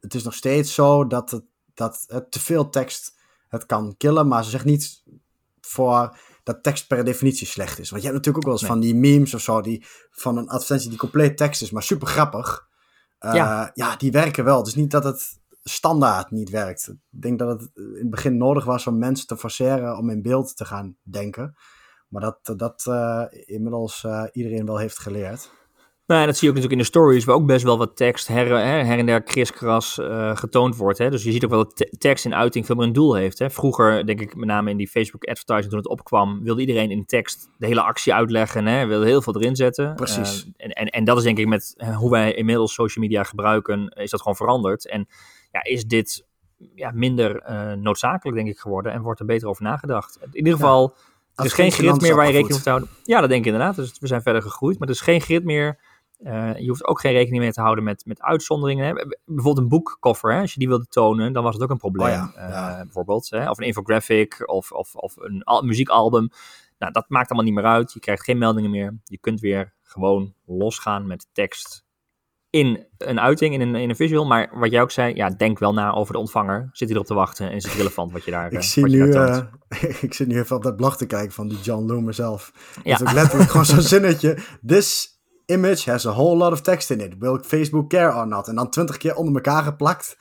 het 0.00 0.14
is 0.14 0.22
nog 0.22 0.34
steeds 0.34 0.74
zo 0.74 1.06
dat, 1.06 1.30
het, 1.30 1.44
dat 1.74 2.04
het 2.06 2.30
te 2.30 2.40
veel 2.40 2.70
tekst 2.70 3.18
het 3.48 3.66
kan 3.66 3.94
killen, 3.96 4.28
maar 4.28 4.44
ze 4.44 4.50
zegt 4.50 4.64
niet 4.64 5.02
voor 5.60 6.18
dat 6.42 6.62
tekst 6.62 6.86
per 6.86 7.04
definitie 7.04 7.46
slecht 7.46 7.78
is. 7.78 7.90
Want 7.90 8.02
je 8.02 8.08
hebt 8.08 8.24
natuurlijk 8.24 8.36
ook 8.36 8.52
wel 8.52 8.60
eens 8.60 8.70
Nee. 8.70 8.70
van 8.70 8.80
die 8.80 9.14
memes 9.14 9.34
of 9.34 9.40
zo, 9.40 9.60
die 9.60 9.86
van 10.10 10.36
een 10.36 10.48
advertentie 10.48 10.88
die 10.88 10.98
compleet 10.98 11.36
tekst 11.36 11.62
is, 11.62 11.70
maar 11.70 11.82
super 11.82 12.08
grappig. 12.08 12.68
Eh, 13.18 13.34
Ja. 13.34 13.70
ja. 13.74 13.96
die 13.96 14.12
werken 14.12 14.44
wel. 14.44 14.58
Het 14.58 14.66
is 14.66 14.74
niet 14.74 14.90
dat 14.90 15.04
het 15.04 15.40
standaard 15.62 16.30
niet 16.30 16.50
werkt. 16.50 16.88
Ik 16.88 17.20
denk 17.22 17.38
dat 17.38 17.60
het 17.60 17.70
in 17.74 17.94
het 17.98 18.10
begin 18.10 18.36
nodig 18.36 18.64
was 18.64 18.86
om 18.86 18.98
mensen 18.98 19.26
te 19.26 19.36
forceren 19.36 19.96
om 19.98 20.10
in 20.10 20.22
beeld 20.22 20.56
te 20.56 20.64
gaan 20.64 20.96
denken. 21.02 21.54
Maar 22.08 22.22
dat, 22.22 22.58
dat 22.58 22.86
eh, 22.86 23.24
inmiddels 23.30 24.04
eh, 24.04 24.24
iedereen 24.32 24.66
wel 24.66 24.78
heeft 24.78 24.98
geleerd. 24.98 25.50
Nou, 26.06 26.20
en 26.20 26.26
dat 26.26 26.36
zie 26.36 26.48
je 26.48 26.54
ook 26.54 26.60
natuurlijk 26.60 26.72
in 26.72 26.92
de 26.92 26.98
stories, 26.98 27.24
waar 27.24 27.34
ook 27.34 27.46
best 27.46 27.64
wel 27.64 27.78
wat 27.78 27.96
tekst 27.96 28.28
her, 28.28 28.46
her, 28.46 28.86
her 28.86 28.98
en 28.98 29.06
der 29.06 29.22
kriskras 29.22 29.98
eh 29.98 30.36
getoond 30.36 30.76
wordt. 30.76 30.98
Hè? 30.98 31.10
Dus 31.10 31.22
je 31.24 31.32
ziet 31.32 31.44
ook 31.44 31.50
wel 31.50 31.64
dat 31.64 31.76
te- 31.76 31.94
tekst 31.98 32.24
in 32.24 32.34
uiting 32.34 32.66
veel 32.66 32.74
meer 32.74 32.86
een 32.86 32.92
doel 32.92 33.14
heeft. 33.14 33.38
Hè? 33.38 33.50
Vroeger, 33.50 34.06
denk 34.06 34.20
ik, 34.20 34.36
met 34.36 34.48
name 34.48 34.70
in 34.70 34.76
die 34.76 34.88
Facebook 34.88 35.24
advertising 35.24 35.68
toen 35.68 35.78
het 35.78 35.88
opkwam, 35.88 36.42
wilde 36.42 36.60
iedereen 36.60 36.90
in 36.90 37.04
tekst 37.04 37.48
de 37.58 37.66
hele 37.66 37.82
actie 37.82 38.14
uitleggen. 38.14 38.66
Hè? 38.66 38.86
Wilde 38.86 39.06
heel 39.06 39.22
veel 39.22 39.36
erin 39.36 39.56
zetten. 39.56 39.94
Precies. 39.94 40.50
Eh, 40.56 40.66
en, 40.66 40.70
en, 40.70 40.86
en 40.86 41.04
dat 41.04 41.16
is 41.16 41.22
denk 41.22 41.38
ik 41.38 41.46
met 41.46 41.74
eh, 41.76 41.96
hoe 41.96 42.10
wij 42.10 42.34
inmiddels 42.34 42.74
social 42.74 43.04
media 43.04 43.22
gebruiken, 43.22 43.88
is 43.88 44.10
dat 44.10 44.20
gewoon 44.20 44.36
veranderd. 44.36 44.88
En 44.88 45.08
ja, 45.52 45.62
is 45.62 45.84
dit 45.84 46.26
ja, 46.74 46.90
minder 46.94 47.42
noodzakelijk, 47.78 48.36
denk 48.36 48.48
ik, 48.48 48.58
geworden 48.58 48.92
en 48.92 49.02
wordt 49.02 49.20
er 49.20 49.26
beter 49.26 49.48
over 49.48 49.62
nagedacht. 49.62 50.18
In 50.20 50.36
ieder 50.36 50.52
geval, 50.52 50.94
er 51.34 51.44
is 51.44 51.52
geen 51.52 51.72
grid 51.72 52.00
meer 52.00 52.14
waar 52.14 52.26
je 52.26 52.32
rekening 52.32 52.54
mee 52.54 52.62
te 52.62 52.68
houden. 52.68 52.88
Ja, 53.02 53.20
dat 53.20 53.28
denk 53.28 53.46
ik 53.46 53.52
inderdaad. 53.52 53.76
Dus 53.76 53.98
we 54.00 54.06
zijn 54.06 54.22
verder 54.22 54.42
gegroeid, 54.42 54.78
maar 54.78 54.88
er 54.88 54.94
is 54.94 55.00
geen 55.00 55.20
grid 55.20 55.44
meer. 55.44 55.78
Eh, 56.24 56.56
je 56.58 56.68
hoeft 56.68 56.86
ook 56.86 57.00
geen 57.00 57.12
rekening 57.12 57.42
mee 57.42 57.52
te 57.52 57.60
houden 57.60 57.84
met, 57.84 58.04
met 58.06 58.22
uitzonderingen. 58.22 58.86
Hè. 58.86 58.92
Bijvoorbeeld 59.24 59.58
een 59.58 59.68
boekcover, 59.68 60.32
hè. 60.34 60.40
als 60.40 60.52
je 60.52 60.58
die 60.58 60.68
wilde 60.68 60.86
tonen, 60.86 61.32
dan 61.32 61.42
was 61.42 61.54
het 61.54 61.62
ook 61.62 61.70
een 61.70 61.76
probleem. 61.76 62.06
Oh 62.22 62.28
ja, 62.36 62.70
Eh, 62.76 62.82
bijvoorbeeld, 62.82 63.30
hè. 63.30 63.50
of 63.50 63.58
een 63.58 63.66
infographic 63.66 64.42
of, 64.50 64.72
of, 64.72 64.94
of 64.94 65.16
een 65.16 65.42
al- 65.42 65.62
muziekalbum. 65.62 66.28
Nou, 66.78 66.92
dat 66.92 67.04
maakt 67.08 67.30
allemaal 67.30 67.44
niet 67.52 67.54
meer 67.62 67.70
uit. 67.72 67.92
Je 67.92 68.00
krijgt 68.00 68.24
geen 68.24 68.38
meldingen 68.38 68.70
meer. 68.70 68.98
Je 69.04 69.18
kunt 69.18 69.40
weer 69.40 69.72
gewoon 69.82 70.34
losgaan 70.46 71.06
met 71.06 71.26
tekst 71.32 71.84
in 72.50 72.86
een 72.98 73.20
uiting, 73.20 73.54
in 73.54 73.60
een, 73.60 73.74
in 73.74 73.88
een 73.88 73.96
visual. 73.96 74.26
Maar 74.26 74.50
wat 74.58 74.70
jij 74.70 74.82
ook 74.82 74.90
zei, 74.90 75.14
ja, 75.14 75.30
denk 75.30 75.58
wel 75.58 75.72
na 75.72 75.92
over 75.92 76.12
de 76.12 76.18
ontvanger. 76.18 76.68
Zit 76.72 76.88
hij 76.88 76.96
erop 76.96 77.06
te 77.06 77.14
wachten 77.14 77.48
en 77.50 77.54
is 77.56 77.64
het 77.64 77.72
relevant 77.74 78.12
wat 78.12 78.24
je 78.24 78.30
daar, 78.30 78.46
Ik, 78.52 78.58
eh, 78.58 78.60
zie 78.60 78.82
wat 78.82 78.92
je 78.92 78.98
nu, 78.98 79.88
ik 80.06 80.14
zit 80.14 80.26
nu 80.28 80.38
even 80.38 80.56
op 80.56 80.62
dat 80.62 80.76
blog 80.76 80.96
te 80.96 81.06
kijken 81.06 81.32
van 81.32 81.48
die 81.48 81.58
John 81.60 81.86
Loomer 81.86 82.14
zelf. 82.14 82.52
Ja. 82.54 82.80
Ja. 82.84 82.90
Dat 82.90 83.00
is 83.00 83.06
ook 83.08 83.12
letterlijk 83.20 83.50
gewoon 83.50 83.66
zo'n 83.66 83.80
zinnetje. 83.80 84.38
This 84.66 85.13
image 85.46 85.90
has 85.90 86.06
a 86.06 86.10
whole 86.10 86.36
lot 86.36 86.52
of 86.52 86.60
text 86.60 86.90
in 86.90 87.00
it. 87.00 87.14
Will 87.18 87.38
Facebook 87.42 87.88
care 87.88 88.14
or 88.14 88.26
not? 88.26 88.48
En 88.48 88.54
dan 88.54 88.70
twintig 88.70 88.96
keer 88.96 89.14
onder 89.14 89.34
elkaar 89.34 89.62
geplakt. 89.62 90.16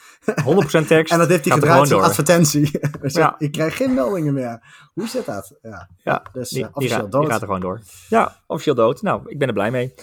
100% 0.84 0.88
tekst. 0.88 1.14
En 1.14 1.20
dat 1.20 1.30
heeft 1.30 1.46
hij 1.46 1.54
gedraaid 1.54 1.92
als 1.92 2.04
advertentie. 2.04 2.72
Dus 3.02 3.14
Ja. 3.14 3.36
Ik 3.38 3.52
krijg 3.52 3.78
geen 3.78 3.94
meldingen 3.94 4.34
meer. 4.34 4.62
Hoe 4.94 5.08
zit 5.08 5.26
dat? 5.26 5.56
Ja, 5.62 5.90
Ja, 6.04 6.24
dus 6.34 6.50
die, 6.50 6.64
eh, 6.64 6.70
officieel 6.74 7.10
dood. 7.10 7.22
die 7.22 7.32
gaat 7.32 7.42
er 7.42 7.46
gewoon 7.48 7.62
door. 7.62 7.82
Ja, 8.10 8.42
officieel 8.48 8.76
dood. 8.76 9.02
Nou, 9.02 9.22
ik 9.26 9.40
ben 9.40 9.48
er 9.48 9.54
blij 9.54 9.72
mee. 9.72 9.94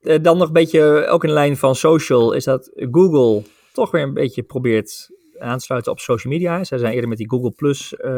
Eh, 0.00 0.22
dan 0.22 0.38
nog 0.38 0.46
een 0.46 0.52
beetje, 0.52 1.06
ook 1.06 1.22
in 1.22 1.28
de 1.28 1.34
lijn 1.34 1.56
van 1.56 1.74
social, 1.74 2.32
is 2.32 2.44
dat 2.44 2.70
Google 2.74 3.42
toch 3.72 3.90
weer 3.90 4.02
een 4.02 4.14
beetje 4.14 4.42
probeert 4.42 5.10
aan 5.44 5.58
te 5.58 5.64
sluiten 5.64 5.92
op 5.92 6.00
social 6.00 6.32
media. 6.32 6.64
Zij 6.64 6.78
zijn 6.78 6.92
eerder 6.92 7.08
met 7.08 7.18
die 7.18 7.28
Google 7.30 7.50
Plus 7.50 7.96
eh, 7.96 8.12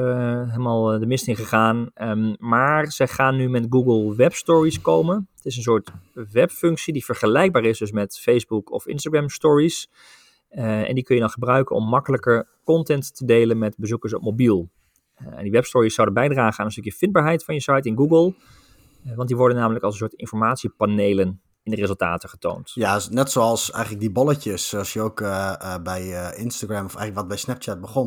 helemaal 0.51 0.93
eh, 0.93 1.01
de 1.01 1.07
mist 1.07 1.29
in 1.29 1.37
gegaan. 1.37 1.91
Ehm, 1.95 2.35
maar 2.39 2.93
zij 2.93 3.09
gaan 3.09 3.37
nu 3.37 3.49
met 3.49 3.67
Google 3.71 4.17
Web 4.17 4.35
Stories 4.35 4.81
komen. 4.81 5.29
Het 5.35 5.45
is 5.45 5.57
een 5.57 5.63
soort 5.63 5.91
webfunctie 6.33 6.93
die 6.93 7.05
vergelijkbaar 7.05 7.65
is 7.65 7.79
dus 7.79 7.93
met 7.93 8.19
Facebook 8.19 8.71
of 8.71 8.87
Instagram 8.87 9.29
Stories. 9.29 9.91
Eh, 10.49 10.89
en 10.89 10.95
die 10.95 11.05
kun 11.05 11.15
je 11.15 11.21
dan 11.21 11.31
gebruiken 11.31 11.77
om 11.77 11.89
makkelijker 11.89 12.49
content 12.65 13.17
te 13.17 13.25
delen 13.25 13.59
met 13.59 13.77
bezoekers 13.77 14.15
op 14.15 14.23
mobiel. 14.23 14.69
En 15.17 15.43
die 15.43 15.53
webstories 15.53 15.95
zouden 15.95 16.15
bijdragen 16.15 16.59
aan 16.59 16.67
een 16.67 16.73
stukje 16.73 16.93
vindbaarheid 16.93 17.45
van 17.45 17.55
je 17.55 17.61
site 17.61 17.89
in 17.89 17.97
Google. 17.97 18.35
Want 19.15 19.29
die 19.29 19.37
worden 19.37 19.57
namelijk 19.57 19.85
als 19.85 19.93
een 19.93 19.99
soort 19.99 20.15
informatiepanelen 20.15 21.41
in 21.67 21.73
de 21.73 21.81
resultaten 21.81 22.29
getoond. 22.29 22.71
Ja, 22.75 23.01
net 23.11 23.31
zoals 23.31 23.71
eigenlijk 23.71 24.03
die 24.03 24.13
bolletjes, 24.13 24.69
zoals 24.69 24.93
je 24.93 25.01
ook 25.01 25.21
eh, 25.21 25.55
eh, 25.75 25.83
bij 25.83 26.03
eh, 26.03 26.39
Instagram 26.43 26.85
of 26.85 26.95
eigenlijk 26.95 27.15
wat 27.15 27.29
bij 27.29 27.37
Snapchat 27.37 27.81
begon. 27.81 28.07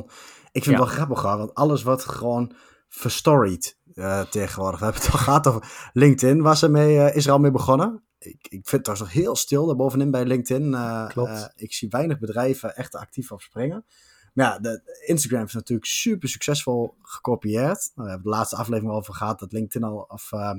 Ik 0.51 0.63
vind 0.63 0.65
Ja. 0.65 0.71
het 0.71 0.79
wel 0.79 0.87
grappig 0.95 1.21
hoor, 1.21 1.37
want 1.37 1.53
alles 1.53 1.83
wordt 1.83 2.05
gewoon 2.05 2.53
verstoried 2.87 3.77
eh, 3.93 4.21
tegenwoordig. 4.21 4.79
We 4.79 4.85
hebben 4.85 5.03
het 5.03 5.11
al 5.13 5.19
gehad 5.19 5.47
over 5.47 5.89
LinkedIn, 5.93 6.41
waar 6.41 6.57
ze 6.57 6.69
mee, 6.69 7.13
is 7.13 7.25
er 7.25 7.31
al 7.31 7.39
mee 7.39 7.51
begonnen. 7.51 8.03
Ik, 8.19 8.35
ik 8.41 8.49
vind 8.49 8.71
het 8.71 8.83
trouwens 8.83 9.13
nog 9.13 9.23
heel 9.23 9.35
stil 9.35 9.65
daarbovenin 9.65 10.11
bij 10.11 10.25
LinkedIn. 10.25 10.73
Eh, 10.73 11.07
Klopt. 11.07 11.51
ik 11.55 11.73
zie 11.73 11.89
weinig 11.89 12.19
bedrijven 12.19 12.75
echt 12.75 12.95
actief 12.95 13.31
op 13.31 13.41
springen. 13.41 13.85
Maar 14.33 14.45
ja, 14.45 14.59
de, 14.59 15.01
Instagram 15.05 15.43
is 15.45 15.53
natuurlijk 15.53 15.87
super 15.87 16.29
succesvol 16.29 16.95
gekopieerd. 17.01 17.91
Nou, 17.95 18.07
we 18.07 18.09
hebben 18.13 18.31
de 18.31 18.37
laatste 18.37 18.55
aflevering 18.55 18.91
al 18.91 18.97
over 18.97 19.13
gehad 19.13 19.39
dat 19.39 19.51
LinkedIn 19.51 19.87
al 19.87 20.05
of 20.07 20.31
eh, 20.31 20.51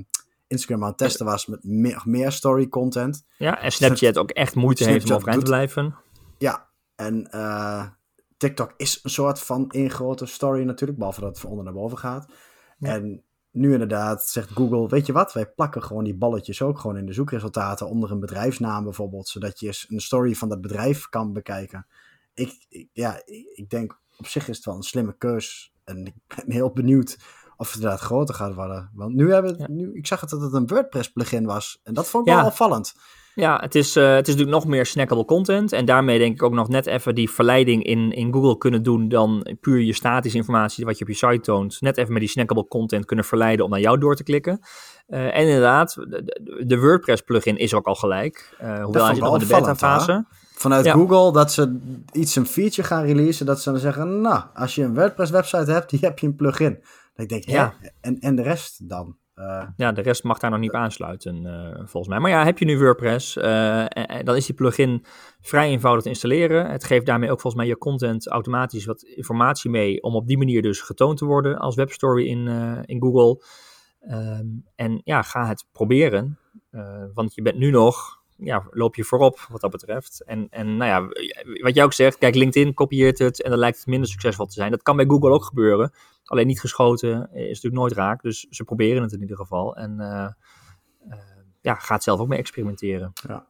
Instagram 0.51 0.81
aan 0.83 0.89
het 0.89 0.97
testen 0.97 1.25
was 1.25 1.45
met 1.45 1.63
meer, 1.63 2.01
meer 2.05 2.31
story 2.31 2.67
content. 2.67 3.25
Ja, 3.37 3.61
en 3.61 3.71
Snapchat 3.71 4.17
ook 4.17 4.29
echt 4.29 4.55
moeite 4.55 4.83
heeft 4.83 5.09
om 5.09 5.15
overeind 5.15 5.39
te 5.39 5.45
blijven. 5.51 5.95
Ja, 6.37 6.69
en 6.95 7.31
eh, 7.31 7.85
TikTok 8.37 8.73
is 8.77 8.99
een 9.03 9.09
soort 9.09 9.39
van 9.39 9.69
één 9.69 9.89
grote 9.89 10.25
story 10.25 10.63
natuurlijk, 10.63 10.97
behalve 10.99 11.19
dat 11.21 11.29
het 11.29 11.39
van 11.39 11.49
onder 11.49 11.63
naar 11.65 11.73
boven 11.73 11.97
gaat. 11.97 12.31
Ja. 12.77 12.89
En 12.93 13.23
nu 13.51 13.71
inderdaad 13.71 14.23
zegt 14.27 14.49
Google, 14.51 14.87
weet 14.87 15.05
je 15.05 15.13
wat, 15.13 15.33
wij 15.33 15.45
plakken 15.45 15.83
gewoon 15.83 16.03
die 16.03 16.15
balletjes 16.17 16.61
ook 16.61 16.79
gewoon 16.79 16.97
in 16.97 17.05
de 17.05 17.13
zoekresultaten 17.13 17.87
onder 17.89 18.11
een 18.11 18.19
bedrijfsnaam 18.19 18.83
bijvoorbeeld, 18.83 19.27
zodat 19.27 19.59
je 19.59 19.67
eens 19.67 19.85
een 19.89 19.99
story 20.01 20.33
van 20.35 20.49
dat 20.49 20.61
bedrijf 20.61 21.09
kan 21.09 21.33
bekijken. 21.33 21.87
Ik, 22.33 22.65
ik- 22.69 22.89
ja, 22.93 23.21
ik 23.25 23.45
ik 23.53 23.69
denk 23.69 23.99
op 24.17 24.27
zich 24.27 24.47
is 24.47 24.55
het 24.55 24.65
wel 24.65 24.75
een 24.75 24.81
slimme 24.83 25.15
keus 25.17 25.73
en 25.83 26.05
ik 26.05 26.13
ben 26.35 26.51
heel 26.51 26.71
benieuwd 26.71 27.17
of 27.61 27.67
het 27.67 27.75
inderdaad 27.75 27.99
groter 27.99 28.35
gaat 28.35 28.53
worden. 28.53 28.89
Want 28.93 29.15
nu 29.15 29.33
hebben 29.33 29.55
Ja. 29.57 29.65
nu, 29.69 29.89
ik 29.93 30.07
zag 30.07 30.21
het 30.21 30.29
dat 30.29 30.41
het 30.41 30.53
een 30.53 30.67
WordPress 30.67 31.11
plugin 31.11 31.45
was 31.45 31.79
en 31.83 31.93
dat 31.93 32.07
vond 32.07 32.27
ik 32.27 32.33
Ja. 32.33 32.39
wel 32.39 32.47
opvallend. 32.49 32.93
Ja, 33.35 33.57
het 33.61 33.75
is, 33.75 33.95
eh, 33.95 34.03
het 34.03 34.27
is 34.27 34.33
natuurlijk 34.35 34.63
nog 34.63 34.73
meer 34.73 34.85
snackable 34.85 35.25
content. 35.25 35.71
En 35.71 35.85
daarmee 35.85 36.19
denk 36.19 36.33
ik 36.33 36.43
ook 36.43 36.53
nog 36.53 36.67
net 36.67 36.85
even 36.85 37.15
die 37.15 37.29
verleiding 37.29 37.83
in, 37.83 38.11
in 38.11 38.33
Google 38.33 38.57
kunnen 38.57 38.83
doen 38.83 39.09
dan 39.09 39.57
puur 39.61 39.79
je 39.79 39.93
statische 39.93 40.37
informatie 40.37 40.85
wat 40.85 40.97
je 40.97 41.03
op 41.03 41.09
je 41.09 41.15
site 41.15 41.39
toont. 41.39 41.81
Net 41.81 41.97
even 41.97 42.11
met 42.11 42.21
die 42.21 42.29
snackable 42.31 42.67
content 42.67 43.05
kunnen 43.05 43.25
verleiden 43.25 43.65
om 43.65 43.71
naar 43.71 43.79
jou 43.79 43.97
door 43.97 44.15
te 44.15 44.23
klikken. 44.23 44.59
Eh, 45.07 45.25
en 45.37 45.45
inderdaad, 45.45 45.93
de, 46.65 46.77
WordPress 46.79 47.21
plugin 47.21 47.57
is 47.57 47.73
ook 47.73 47.85
al 47.85 47.95
gelijk. 47.95 48.55
eh 48.59 48.83
hoewel 48.83 49.05
hij 49.05 49.13
zit 49.15 49.23
nog 49.23 49.33
in 49.33 49.39
de 49.39 49.45
opvallend, 49.45 49.79
beta-fase. 49.79 50.25
vanuit 50.53 50.85
Ja. 50.85 50.93
Google 50.93 51.31
dat 51.31 51.51
ze 51.51 51.79
iets 52.11 52.35
een 52.35 52.45
feature 52.45 52.87
gaan 52.87 53.03
releasen 53.05 53.45
dat 53.45 53.61
ze 53.61 53.71
dan 53.71 53.79
zeggen, 53.79 54.21
nou, 54.21 54.43
als 54.53 54.75
je 54.75 54.83
een 54.83 54.93
WordPress 54.93 55.31
website 55.31 55.71
hebt, 55.71 55.89
die 55.89 55.99
heb 56.01 56.19
je 56.19 56.27
een 56.27 56.35
plugin. 56.35 56.79
Ik 57.21 57.29
denk, 57.29 57.43
Ja. 57.43 57.73
en, 58.01 58.19
en 58.19 58.35
de 58.35 58.41
rest 58.41 58.89
dan? 58.89 59.17
Eh, 59.33 59.67
Ja, 59.75 59.91
de 59.91 60.01
rest 60.01 60.23
mag 60.23 60.39
daar 60.39 60.51
nog 60.51 60.59
niet 60.59 60.69
op 60.69 60.75
aansluiten, 60.75 61.45
eh, 61.45 61.75
volgens 61.75 62.07
mij. 62.07 62.19
Maar 62.19 62.31
ja, 62.31 62.45
heb 62.45 62.57
je 62.57 62.65
nu 62.65 62.77
WordPress, 62.79 63.37
eh, 63.37 63.79
en- 63.81 63.89
en 64.07 64.25
dan 64.25 64.35
is 64.35 64.45
die 64.45 64.55
plugin 64.55 65.05
vrij 65.41 65.69
eenvoudig 65.69 66.03
te 66.03 66.09
installeren. 66.09 66.69
Het 66.71 66.83
geeft 66.83 67.05
daarmee 67.05 67.31
ook 67.31 67.41
volgens 67.41 67.61
mij 67.63 67.71
je 67.71 67.77
content 67.77 68.27
automatisch 68.27 68.85
wat 68.85 69.01
informatie 69.01 69.69
mee 69.71 70.01
om 70.03 70.15
op 70.15 70.27
die 70.27 70.37
manier 70.37 70.61
dus 70.61 70.81
getoond 70.81 71.17
te 71.17 71.25
worden 71.25 71.57
als 71.57 71.75
webstory 71.75 72.27
in, 72.27 72.47
in 72.85 73.01
Google. 73.01 73.43
Ehm, 73.99 74.45
en 74.75 75.01
ja, 75.03 75.21
ga 75.21 75.47
het 75.47 75.65
proberen, 75.71 76.39
want 77.13 77.33
je 77.35 77.41
bent 77.41 77.57
nu 77.57 77.69
nog, 77.71 78.20
ja, 78.43 78.67
loop 78.69 78.95
je 78.95 79.03
voorop 79.03 79.45
wat 79.49 79.61
dat 79.61 79.71
betreft. 79.71 80.23
En, 80.25 80.47
en 80.49 80.77
nou 80.77 80.89
ja, 80.89 81.23
wat 81.61 81.75
jij 81.75 81.83
ook 81.83 81.93
zegt, 81.93 82.17
kijk, 82.17 82.35
LinkedIn 82.35 82.73
kopieert 82.73 83.19
het 83.19 83.41
en 83.41 83.49
dan 83.49 83.59
lijkt 83.59 83.77
het 83.77 83.87
minder 83.87 84.09
succesvol 84.09 84.45
te 84.45 84.53
zijn. 84.53 84.71
Dat 84.71 84.81
kan 84.81 84.95
bij 84.95 85.05
Google 85.05 85.31
ook 85.31 85.43
gebeuren. 85.43 85.91
Alleen 86.25 86.47
niet 86.47 86.59
geschoten 86.59 87.29
is 87.33 87.47
natuurlijk 87.47 87.73
nooit 87.73 87.93
raak. 87.93 88.21
Dus 88.21 88.47
ze 88.49 88.63
proberen 88.63 89.01
het 89.01 89.11
in 89.11 89.21
ieder 89.21 89.37
geval. 89.37 89.75
En 89.75 89.99
eh, 89.99 90.23
eh, 91.09 91.17
ja, 91.61 91.75
ga 91.75 91.93
het 91.93 92.03
zelf 92.03 92.19
ook 92.19 92.27
mee 92.27 92.39
experimenteren. 92.39 93.11
Ja. 93.27 93.47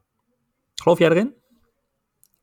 Geloof 0.73 0.97
jij 0.99 1.09
erin? 1.09 1.39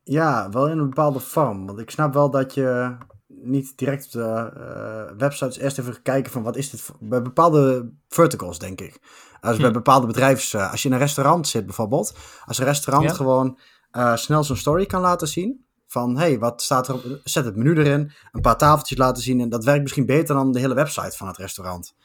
ja, 0.09 0.49
wel 0.49 0.69
in 0.69 0.77
een 0.77 0.89
bepaalde 0.89 1.19
vorm. 1.19 1.65
Want 1.65 1.79
ik 1.79 1.89
snap 1.89 2.13
wel 2.13 2.29
dat 2.29 2.53
je 2.53 2.97
niet 3.27 3.77
direct 3.77 4.05
op 4.05 4.11
de 4.11 4.51
eh, 4.55 5.17
websites 5.17 5.57
eerst 5.57 5.79
even 5.79 6.01
kijken 6.01 6.31
van 6.31 6.43
wat 6.43 6.55
is 6.55 6.69
dit 6.69 6.81
voor- 6.81 6.95
bij 6.99 7.21
bepaalde 7.21 7.91
verticals, 8.07 8.59
denk 8.59 8.81
ik. 8.81 8.99
Als 9.41 9.57
bij 9.57 9.67
Hm. 9.67 9.73
bepaalde 9.73 10.07
bedrijfs, 10.07 10.53
eh, 10.53 10.71
als 10.71 10.81
je 10.81 10.87
in 10.87 10.93
een 10.93 10.99
restaurant 11.01 11.47
zit 11.47 11.65
bijvoorbeeld, 11.65 12.13
als 12.45 12.57
een 12.57 12.65
restaurant 12.65 13.09
Ja. 13.09 13.13
gewoon 13.15 13.57
eh, 13.91 14.15
snel 14.15 14.43
zo'n 14.43 14.55
story 14.55 14.85
kan 14.85 15.01
laten 15.01 15.27
zien. 15.27 15.65
Van, 15.87 16.15
hé, 16.17 16.21
hey, 16.21 16.39
wat 16.39 16.61
staat 16.61 16.87
er 16.87 16.93
op, 16.93 17.03
zet 17.23 17.45
het 17.45 17.55
menu 17.55 17.75
erin, 17.77 18.11
een 18.31 18.41
paar 18.41 18.57
tafeltjes 18.57 18.97
laten 18.97 19.23
zien. 19.23 19.39
En 19.41 19.49
dat 19.49 19.63
werkt 19.63 19.81
misschien 19.81 20.05
beter 20.05 20.35
dan 20.35 20.51
de 20.51 20.59
hele 20.59 20.73
website 20.73 21.17
van 21.17 21.27
het 21.27 21.37
restaurant. 21.37 21.95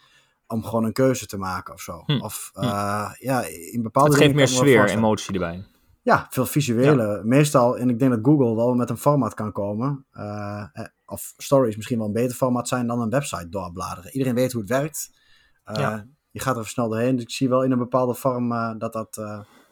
Om 0.46 0.64
gewoon 0.64 0.84
een 0.84 0.92
keuze 0.92 1.26
te 1.26 1.36
maken 1.38 1.74
of 1.74 1.80
zo. 1.80 2.02
Hm. 2.06 2.20
Of, 2.20 2.50
Hm. 2.54 2.60
eh, 2.62 3.10
ja, 3.18 3.42
in 3.72 3.82
bepaalde 3.82 4.10
Het 4.10 4.18
geeft 4.18 4.34
meer 4.34 4.48
sfeer, 4.48 4.88
emotie 4.88 5.32
erbij. 5.34 5.64
Ja, 6.02 6.26
veel 6.30 6.46
visuele. 6.46 7.20
Meestal, 7.24 7.76
en 7.78 7.88
ik 7.88 7.98
denk 7.98 8.10
dat 8.10 8.20
Google 8.22 8.54
wel 8.54 8.74
met 8.74 8.90
een 8.90 8.96
format 8.98 9.34
kan 9.34 9.52
komen. 9.52 10.06
Uh, 10.12 10.64
of 11.06 11.34
stories 11.36 11.76
misschien 11.76 11.98
wel 11.98 12.06
een 12.06 12.12
beter 12.12 12.36
format 12.36 12.68
zijn 12.68 12.86
dan 12.86 13.00
een 13.00 13.10
website 13.10 13.48
doorbladeren. 13.48 14.10
Iedereen 14.12 14.34
weet 14.34 14.52
hoe 14.52 14.60
het 14.60 14.70
werkt. 14.70 15.10
Uh, 15.66 15.76
ja. 15.76 16.06
Je 16.34 16.40
gaat 16.40 16.56
er 16.56 16.66
snel 16.66 16.88
doorheen. 16.88 17.14
Dus 17.14 17.24
ik 17.24 17.30
zie 17.30 17.48
wel 17.48 17.62
in 17.62 17.70
een 17.70 17.78
bepaalde 17.78 18.14
vorm 18.14 18.52
uh, 18.52 18.70
dat 18.78 18.92
dat 18.92 19.20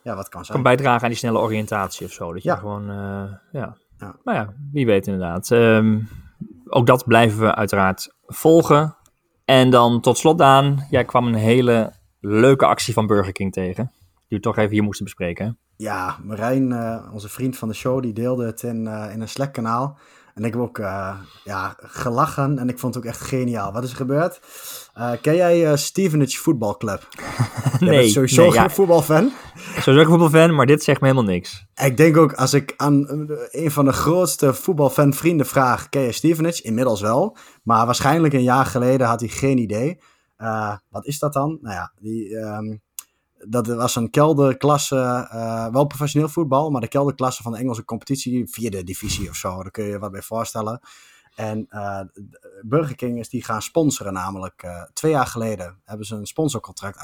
ja, 0.03 0.15
wat 0.15 0.29
kan 0.29 0.45
zijn. 0.45 0.63
Kan 0.63 0.73
bijdragen 0.75 1.03
aan 1.03 1.09
die 1.09 1.19
snelle 1.19 1.39
oriëntatie 1.39 2.07
of 2.07 2.13
zo. 2.13 2.33
Dat 2.33 2.43
je 2.43 2.49
ja. 2.49 2.57
gewoon, 2.57 2.85
ja. 3.53 3.77
ja. 3.99 4.17
Nou 4.25 4.39
ja, 4.39 4.55
wie 4.73 4.87
weet 4.87 5.07
inderdaad. 5.07 5.51
Um, 5.51 6.09
ook 6.69 6.87
dat 6.87 7.05
blijven 7.05 7.41
we 7.41 7.55
uiteraard 7.55 8.15
volgen. 8.27 8.97
En 9.45 9.71
dan 9.71 10.01
tot 10.01 10.19
slot, 10.19 10.39
Daan, 10.39 10.87
jij 10.91 11.05
kwam 11.05 11.27
een 11.27 11.35
hele 11.35 11.93
leuke 12.21 12.67
actie 12.67 12.95
van 12.95 13.07
Burger 13.07 13.33
King 13.33 13.53
tegen. 13.53 13.93
Die 14.29 14.39
we 14.39 14.41
toch 14.41 14.57
even 14.57 14.73
hier 14.73 14.83
moesten 14.83 15.05
bespreken. 15.05 15.59
Ja, 15.77 16.17
Marijn, 16.23 16.73
onze 17.13 17.29
vriend 17.29 17.57
van 17.57 17.69
de 17.69 17.75
show, 17.75 18.03
die 18.03 18.13
deelde 18.13 18.47
het 18.47 18.63
in, 18.63 18.87
in 18.87 19.21
een 19.21 19.29
Slack-kanaal. 19.29 19.99
En 20.35 20.45
ik 20.45 20.53
heb 20.53 20.63
ook 20.63 20.79
uh, 20.79 21.15
ja, 21.45 21.77
gelachen 21.79 22.59
en 22.59 22.69
ik 22.69 22.79
vond 22.79 22.95
het 22.95 23.05
ook 23.05 23.11
echt 23.11 23.21
geniaal. 23.21 23.73
Wat 23.73 23.85
is 23.85 23.91
er 23.91 23.97
gebeurd? 23.97 24.41
ken 25.21 25.37
jij 25.37 25.77
Stevenage 25.77 26.39
Football 26.39 26.75
Club? 26.79 27.09
nee. 27.81 28.09
Sowieso 28.09 28.43
nee, 28.43 28.53
geen 28.53 28.71
voetbalfan. 28.71 29.33
Sowieso 29.57 29.95
geen 29.95 30.19
voetbalfan, 30.19 30.55
maar 30.55 30.67
dit 30.67 30.83
zegt 30.83 31.01
me 31.01 31.07
helemaal 31.09 31.33
niks. 31.33 31.67
Ik 31.75 31.97
denk 31.97 32.17
ook, 32.17 32.33
als 32.33 32.55
ik 32.55 32.75
aan 32.77 33.07
een 33.51 33.71
van 33.71 33.85
de 33.85 33.93
grootste 33.93 34.55
voetbalfan 34.55 35.15
vrienden 35.15 35.47
vraag... 35.47 35.89
Ken 35.89 36.03
je 36.03 36.13
Stevenage? 36.13 36.63
Inmiddels 36.63 37.01
wel. 37.01 37.37
Maar 37.63 37.87
waarschijnlijk 37.87 38.35
een 38.35 38.43
jaar 38.43 38.67
geleden 38.67 39.07
had 39.07 39.21
hij 39.21 39.29
geen 39.29 39.59
idee. 39.59 40.01
wat 40.89 41.07
is 41.07 41.19
dat 41.19 41.33
dan? 41.33 41.59
Nou 41.61 41.75
ja, 41.75 41.93
die... 42.01 42.35
Um, 42.35 42.83
dat 43.49 43.67
was 43.67 43.97
een 43.97 44.11
kelderklasse, 44.11 45.29
uh, 45.35 45.69
wel 45.69 45.87
professioneel 45.87 46.29
voetbal, 46.29 46.71
maar 46.71 46.81
de 46.81 46.89
kelderklasse 46.89 47.43
van 47.43 47.53
de 47.53 47.59
Engelse 47.59 47.85
competitie, 47.85 48.49
vierde 48.49 48.85
divisie 48.85 49.29
of 49.29 49.37
zo, 49.37 49.63
daar 49.63 49.71
kun 49.71 49.85
je 49.85 49.91
je 49.91 49.99
wat 49.99 50.11
bij 50.11 50.23
voorstellen. 50.23 50.81
En 51.35 51.67
uh, 51.71 52.01
Burger 52.63 52.97
King 52.97 53.19
is 53.19 53.29
die 53.29 53.45
gaan 53.45 53.63
sponsoren, 53.63 54.13
namelijk 54.13 54.63
uh, 54.65 54.83
twee 54.93 55.13
jaar 55.13 55.27
geleden 55.27 55.81
hebben 55.85 56.07
ze 56.07 56.15
een 56.15 56.27
sponsorcontract 56.27 56.99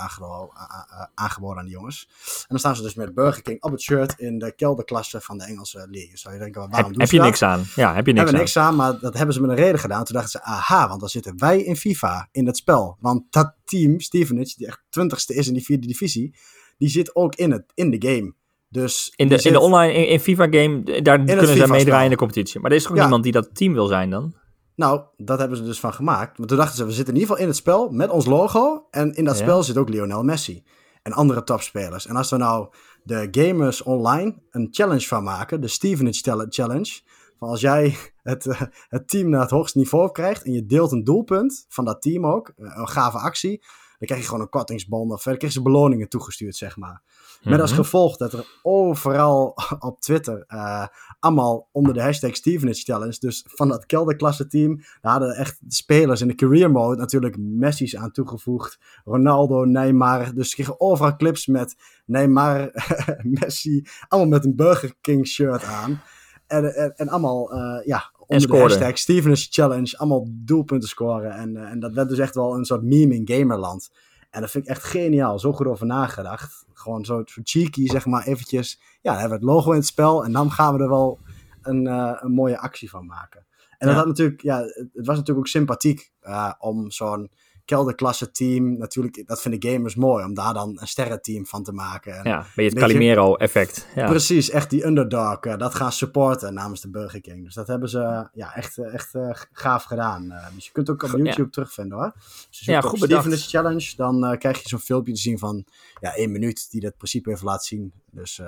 aangeboden, 1.15 1.59
aan 1.59 1.65
die 1.65 1.75
jongens. 1.75 2.09
En 2.25 2.47
dan 2.49 2.59
staan 2.59 2.77
ze 2.77 2.83
dus 2.83 2.95
met 2.95 3.15
Burger 3.15 3.43
King 3.43 3.63
op 3.63 3.71
het 3.71 3.81
shirt 3.81 4.19
in 4.19 4.39
de 4.39 4.53
kelderklasse 4.53 5.21
van 5.21 5.39
de 5.39 5.45
Engelse 5.45 5.89
league. 5.91 6.17
Zou 6.19 6.35
je 6.35 6.41
denken, 6.41 6.61
waarom 6.61 6.77
heb, 6.77 6.87
doen 6.93 7.01
heb 7.01 7.11
je 7.11 7.21
niks 7.21 7.43
aan? 7.43 7.65
Ja, 7.75 7.95
heb 7.95 8.07
je 8.07 8.13
niks 8.13 8.25
hebben 8.25 8.35
aan. 8.35 8.41
niks 8.41 8.57
aan, 8.57 8.77
maar 8.77 8.99
dat 8.99 9.15
hebben 9.15 9.35
ze 9.35 9.41
met 9.41 9.51
een 9.51 9.57
reden 9.57 9.81
gedaan. 9.81 10.05
Toen 10.05 10.15
dachten 10.15 10.41
ze, 10.41 10.43
aha, 10.43 10.89
want 10.89 11.01
dan 11.01 11.09
zitten 11.09 11.39
wij 11.39 11.63
in 11.63 11.77
FIFA, 11.77 12.29
in 12.33 12.45
dat 12.45 12.57
spel. 12.57 12.97
Want 13.01 13.23
dat 13.31 13.55
team, 13.65 14.01
Stevenage, 14.01 14.55
die 14.57 14.67
echt 14.67 14.83
twintigste 14.89 15.35
is 15.35 15.47
in 15.49 15.55
die 15.55 15.65
vierde 15.65 15.87
divisie, 15.87 16.37
die 16.79 16.89
zit 16.89 17.15
ook 17.15 17.35
in, 17.35 17.51
het, 17.51 17.65
in 17.75 17.91
de 17.91 18.09
game. 18.09 18.35
Dus 18.69 19.13
in 19.17 19.29
de, 19.29 19.43
in 19.43 19.53
de 19.53 19.61
online, 19.61 19.93
in, 19.93 20.09
in 20.09 20.21
FIFA-game, 20.21 21.03
daar 21.03 21.25
kunnen 21.25 21.47
ze 21.47 21.69
meedraaien 21.69 22.05
in 22.05 22.11
de 22.11 22.17
competitie. 22.17 22.61
Maar 22.61 22.71
er 22.71 22.77
is 22.77 22.83
toch 22.83 22.95
ja. 22.95 23.01
niemand 23.01 23.23
die 23.23 23.33
dat 23.33 23.55
team 23.55 23.73
wil 23.73 23.87
zijn 23.87 24.11
dan? 24.11 24.35
Nou, 24.75 25.03
dat 25.17 25.39
hebben 25.39 25.57
ze 25.57 25.65
dus 25.65 25.81
van 25.81 25.95
gemaakt. 25.95 26.39
Maar 26.39 26.47
toen 26.47 26.57
dachten 26.57 26.77
ze, 26.77 26.85
we 26.85 26.93
zitten 26.93 27.15
in 27.15 27.21
ieder 27.21 27.29
geval 27.29 27.43
in 27.43 27.49
het 27.49 27.61
spel 27.61 27.91
met 27.91 28.11
ons 28.11 28.27
logo. 28.27 28.87
En 28.91 29.15
in 29.15 29.25
dat 29.25 29.39
ja. 29.39 29.43
spel 29.43 29.63
zit 29.63 29.77
ook 29.77 29.89
Lionel 29.89 30.23
Messi. 30.23 30.65
En 31.03 31.13
andere 31.13 31.45
topspelers. 31.45 32.07
En 32.07 32.17
als 32.17 32.31
we 32.31 32.37
nou 32.37 32.69
de 33.03 33.29
gamers 33.31 33.83
online 33.83 34.43
een 34.51 34.69
challenge 34.71 35.07
van 35.07 35.23
maken, 35.23 35.61
de 35.61 35.69
Stevenage 35.69 36.47
Challenge. 36.49 37.01
Van 37.39 37.49
als 37.49 37.61
jij 37.61 37.97
het, 38.23 38.47
uh, 38.47 38.61
het 38.89 39.09
team 39.09 39.29
naar 39.29 39.41
het 39.41 39.51
hoogste 39.51 39.79
niveau 39.79 40.13
krijgt 40.13 40.45
en 40.45 40.53
je 40.53 40.67
deelt 40.67 40.93
een 40.93 41.05
doelpunt 41.05 41.67
van 41.69 41.85
dat 41.85 42.03
team 42.03 42.27
ook, 42.27 42.53
een 42.57 42.89
gave 42.89 43.19
actie, 43.19 43.65
dan 43.99 44.07
krijg 44.07 44.21
je 44.21 44.27
gewoon 44.27 44.41
een 44.41 44.49
kortingsbon 44.49 45.13
of 45.13 45.23
verder 45.23 45.39
krijg 45.39 45.55
je 45.55 45.63
beloningen 45.63 46.09
toegestuurd, 46.09 46.57
zeg 46.57 46.77
maar. 46.77 47.03
Met 47.43 47.61
als 47.61 47.73
gevolg 47.73 48.17
dat 48.17 48.33
er 48.33 48.59
overal 48.63 49.55
op 49.79 50.01
Twitter 50.01 50.45
uh, 50.49 50.87
allemaal 51.19 51.69
onder 51.73 51.95
de 51.95 52.03
hashtag 52.03 52.37
Stevenage 52.37 52.83
Challenge, 52.83 53.17
dus 53.19 53.45
van 53.49 53.69
dat 53.69 53.87
kelderklasse 53.87 54.47
team, 54.47 54.77
daar 55.01 55.13
hadden 55.13 55.37
echt 55.37 55.61
spelers 55.69 56.21
in 56.21 56.29
de 56.29 56.35
career 56.35 56.71
mode 56.71 56.97
natuurlijk 56.97 57.37
Messi's 57.39 57.97
aan 57.97 58.11
toegevoegd. 58.11 58.79
Ronaldo, 59.05 59.65
Neymar, 59.65 60.35
dus 60.35 60.55
kregen 60.55 60.81
overal 60.81 61.17
clips 61.17 61.47
met 61.47 61.77
Neymar, 62.07 62.71
Messi, 63.41 63.87
allemaal 64.09 64.31
met 64.31 64.45
een 64.45 64.57
Burger 64.57 64.95
King 65.01 65.27
shirt 65.27 65.65
aan. 65.65 66.01
En, 66.47 66.75
en, 66.75 66.97
en 66.97 67.09
allemaal, 67.09 67.55
uh, 67.55 67.87
ja, 67.87 68.11
onder 68.29 68.49
de 68.49 68.57
hashtag 68.57 68.99
Stevenage 68.99 69.47
Challenge, 69.51 69.99
allemaal 69.99 70.27
doelpunten 70.31 70.89
scoren. 70.89 71.33
En, 71.33 71.55
uh, 71.55 71.71
en 71.71 71.81
dat 71.81 71.93
werd 71.93 72.09
dus 72.09 72.19
echt 72.19 72.35
wel 72.35 72.55
een 72.55 72.65
soort 72.65 72.83
meme 72.83 73.15
in 73.15 73.29
gamerland. 73.29 73.91
En 74.31 74.41
dat 74.41 74.51
vind 74.51 74.65
ik 74.65 74.71
echt 74.71 74.85
geniaal. 74.85 75.39
Zo 75.39 75.53
goed 75.53 75.67
over 75.67 75.87
nagedacht. 75.87 76.65
Gewoon 76.73 77.05
zo, 77.05 77.23
zo 77.25 77.41
cheeky, 77.45 77.87
zeg 77.87 78.07
maar, 78.07 78.27
eventjes. 78.27 78.81
Ja, 79.03 79.11
dan 79.11 79.21
hebben 79.21 79.39
we 79.39 79.45
het 79.45 79.55
logo 79.55 79.71
in 79.71 79.77
het 79.77 79.87
spel. 79.87 80.25
En 80.25 80.33
dan 80.33 80.51
gaan 80.51 80.77
we 80.77 80.83
er 80.83 80.89
wel 80.89 81.19
een, 81.63 81.87
uh, 81.87 82.17
een 82.21 82.33
mooie 82.33 82.59
actie 82.59 82.91
van 82.91 83.07
maken. 83.07 83.47
En 83.79 83.87
dat 83.87 83.97
had 83.97 84.07
natuurlijk, 84.07 84.43
ja, 84.43 84.59
het 84.59 84.89
was 85.07 85.17
natuurlijk 85.17 85.39
ook 85.39 85.47
sympathiek 85.47 86.13
uh, 86.23 86.53
om 86.59 86.91
zo'n 86.91 87.31
kelderklasse 87.69 88.31
team. 88.31 88.79
Natuurlijk, 88.79 89.27
dat 89.27 89.41
vinden 89.41 89.71
gamers 89.71 89.95
mooi, 89.95 90.25
om 90.25 90.35
daar 90.35 90.55
dan 90.55 90.79
een 90.81 90.89
sterrenteam 90.89 91.47
van 91.47 91.63
te 91.63 91.73
maken. 91.73 92.15
En 92.15 92.31
ja, 92.31 92.47
beetje 92.55 92.71
het 92.71 92.79
Calimero-effect. 92.79 93.87
Ja. 93.95 94.07
Precies, 94.07 94.51
echt 94.51 94.71
die 94.71 94.87
underdog. 94.87 95.45
Uh, 95.45 95.57
dat 95.57 95.75
gaan 95.75 95.93
supporten 95.93 96.55
namens 96.55 96.81
de 96.81 96.91
Burger 96.91 97.21
King. 97.21 97.45
Dus 97.45 97.55
dat 97.55 97.67
hebben 97.67 97.89
ze 97.89 98.29
ja, 98.33 98.55
echt, 98.55 98.79
echt 98.79 99.15
uh, 99.15 99.31
gaaf 99.53 99.85
gedaan. 99.85 100.25
Uh, 100.25 100.47
dus 100.55 100.67
je 100.67 100.73
kunt 100.73 100.91
ook 100.91 101.03
op 101.03 101.11
YouTube 101.11 101.43
ja. 101.43 101.49
terugvinden 101.51 101.99
hoor. 101.99 102.13
Dus 102.51 102.61
ja, 102.61 102.81
goed 102.81 103.01
bedacht. 103.01 103.47
Challenge, 103.49 103.93
dan 103.97 104.37
krijg 104.39 104.63
je 104.63 104.69
zo'n 104.69 104.79
filmpje 104.79 105.13
te 105.13 105.21
zien 105.21 105.39
van 105.39 105.65
ja, 106.01 106.15
één 106.15 106.33
minuut 106.33 106.71
die 106.71 106.81
dat 106.81 106.97
principe 106.97 107.31
heeft 107.31 107.43
laten 107.43 107.67
zien. 107.67 107.93
Dus 108.11 108.41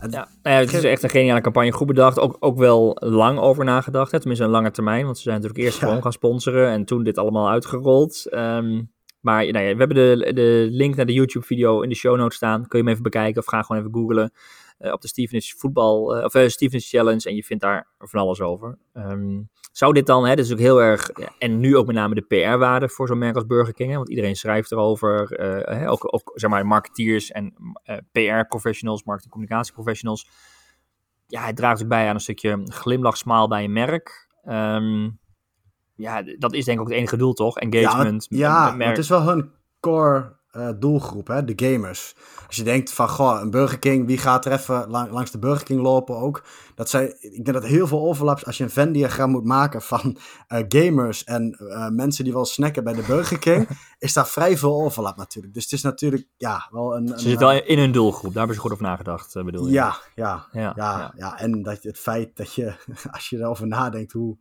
ja, 0.00 0.28
nou 0.42 0.56
ja, 0.56 0.60
het 0.60 0.72
is 0.72 0.84
echt 0.84 1.02
een 1.02 1.10
geniale 1.10 1.40
campagne. 1.40 1.72
Goed 1.72 1.86
bedacht. 1.86 2.18
Ook, 2.18 2.36
ook 2.40 2.58
wel 2.58 2.96
lang 3.00 3.38
over 3.38 3.64
nagedacht. 3.64 4.12
Hè? 4.12 4.18
Tenminste, 4.18 4.44
een 4.44 4.52
lange 4.52 4.70
termijn. 4.70 5.04
Want 5.04 5.16
ze 5.16 5.22
zijn 5.22 5.34
natuurlijk 5.34 5.64
eerst 5.64 5.80
ja. 5.80 5.86
gewoon 5.86 6.02
gaan 6.02 6.12
sponsoren. 6.12 6.68
En 6.68 6.84
toen 6.84 7.02
dit 7.02 7.18
allemaal 7.18 7.48
uitgerold. 7.48 8.26
Um, 8.30 8.92
maar 9.20 9.52
nou 9.52 9.64
ja, 9.64 9.72
we 9.72 9.78
hebben 9.78 9.96
de, 9.96 10.32
de 10.34 10.66
link 10.70 10.96
naar 10.96 11.06
de 11.06 11.12
YouTube-video 11.12 11.80
in 11.80 11.88
de 11.88 11.94
show 11.94 12.16
notes 12.16 12.36
staan. 12.36 12.66
Kun 12.66 12.78
je 12.78 12.84
hem 12.84 12.92
even 12.92 13.02
bekijken 13.02 13.40
of 13.40 13.46
ga 13.46 13.62
gewoon 13.62 13.82
even 13.82 13.94
googlen. 13.94 14.32
Uh, 14.84 14.92
op 14.92 15.00
de 15.00 15.08
Stevenage 15.08 15.54
voetbal, 15.56 16.16
uh, 16.16 16.24
of 16.24 16.34
uh, 16.34 16.48
Stevenage 16.48 16.86
Challenge. 16.86 17.28
En 17.28 17.34
je 17.34 17.44
vindt 17.44 17.62
daar 17.62 17.86
van 17.98 18.20
alles 18.20 18.40
over. 18.40 18.78
Um, 18.94 19.48
zou 19.72 19.92
dit 19.92 20.06
dan, 20.06 20.26
hè, 20.26 20.34
dat 20.34 20.44
is 20.44 20.52
ook 20.52 20.58
heel 20.58 20.82
erg, 20.82 21.10
en 21.38 21.60
nu 21.60 21.76
ook 21.76 21.86
met 21.86 21.94
name 21.94 22.14
de 22.14 22.20
PR-waarde 22.22 22.88
voor 22.88 23.06
zo'n 23.06 23.18
merk 23.18 23.34
als 23.34 23.46
Burger 23.46 23.74
King, 23.74 23.90
hè, 23.90 23.96
want 23.96 24.08
iedereen 24.08 24.36
schrijft 24.36 24.72
erover, 24.72 25.40
uh, 25.40 25.78
hè, 25.78 25.90
ook, 25.90 26.14
ook 26.14 26.32
zeg 26.34 26.50
maar 26.50 26.66
marketeers 26.66 27.30
en 27.30 27.54
uh, 27.84 27.96
PR-professionals, 28.12 29.04
marketing-communicatie-professionals. 29.04 30.28
Ja, 31.26 31.46
het 31.46 31.56
draagt 31.56 31.82
ook 31.82 31.88
bij 31.88 32.08
aan 32.08 32.14
een 32.14 32.20
stukje 32.20 32.60
glimlach-smaal 32.64 33.48
bij 33.48 33.64
een 33.64 33.72
merk. 33.72 34.28
Um, 34.48 35.18
ja, 35.94 36.22
dat 36.38 36.52
is 36.52 36.64
denk 36.64 36.78
ik 36.78 36.84
ook 36.84 36.90
het 36.90 36.98
enige 36.98 37.16
doel, 37.16 37.32
toch? 37.32 37.58
Engagement. 37.58 38.26
Ja, 38.28 38.38
ja 38.38 38.68
met, 38.68 38.76
met 38.76 38.86
het 38.86 38.98
is 38.98 39.08
wel 39.08 39.22
hun 39.22 39.50
core 39.80 40.36
uh, 40.56 40.68
doelgroep, 40.78 41.26
hè? 41.26 41.44
de 41.44 41.52
gamers. 41.56 42.14
Als 42.46 42.56
je 42.56 42.62
denkt 42.62 42.92
van, 42.92 43.08
goh, 43.08 43.40
een 43.40 43.50
Burger 43.50 43.78
King, 43.78 44.06
wie 44.06 44.18
gaat 44.18 44.44
er 44.44 44.52
even 44.52 44.88
lang, 44.88 45.10
langs 45.10 45.30
de 45.30 45.38
Burger 45.38 45.64
King 45.64 45.80
lopen 45.80 46.16
ook? 46.16 46.44
Dat 46.74 46.90
zijn, 46.90 47.16
ik 47.20 47.44
denk 47.44 47.52
dat 47.52 47.64
heel 47.64 47.86
veel 47.86 48.00
overlaps, 48.00 48.46
als 48.46 48.56
je 48.56 48.64
een 48.64 48.70
Venn-diagram 48.70 49.30
moet 49.30 49.44
maken 49.44 49.82
van 49.82 50.16
uh, 50.48 50.64
gamers 50.68 51.24
en 51.24 51.56
uh, 51.60 51.88
mensen 51.88 52.24
die 52.24 52.32
wel 52.32 52.44
snacken 52.44 52.84
bij 52.84 52.92
de 52.92 53.02
Burger 53.02 53.38
King, 53.38 53.68
is 53.98 54.12
daar 54.12 54.28
vrij 54.28 54.56
veel 54.56 54.82
overlap 54.82 55.16
natuurlijk. 55.16 55.54
Dus 55.54 55.62
het 55.62 55.72
is 55.72 55.82
natuurlijk, 55.82 56.26
ja, 56.36 56.68
wel 56.70 56.96
een... 56.96 57.08
Ze 57.08 57.18
zitten 57.18 57.46
wel 57.46 57.62
in 57.62 57.78
hun 57.78 57.92
doelgroep, 57.92 58.30
daar 58.30 58.38
hebben 58.38 58.54
ze 58.54 58.60
goed 58.60 58.72
over 58.72 58.84
nagedacht, 58.84 59.32
bedoel 59.32 59.66
je? 59.66 59.72
Ja, 59.72 59.96
ja, 60.14 60.46
ja, 60.52 60.60
ja, 60.60 60.72
ja. 60.76 61.12
ja. 61.16 61.38
En 61.38 61.62
dat 61.62 61.82
het 61.82 61.98
feit 61.98 62.36
dat 62.36 62.54
je, 62.54 62.74
als 63.10 63.28
je 63.28 63.38
erover 63.38 63.66
nadenkt 63.66 64.12
hoe 64.12 64.36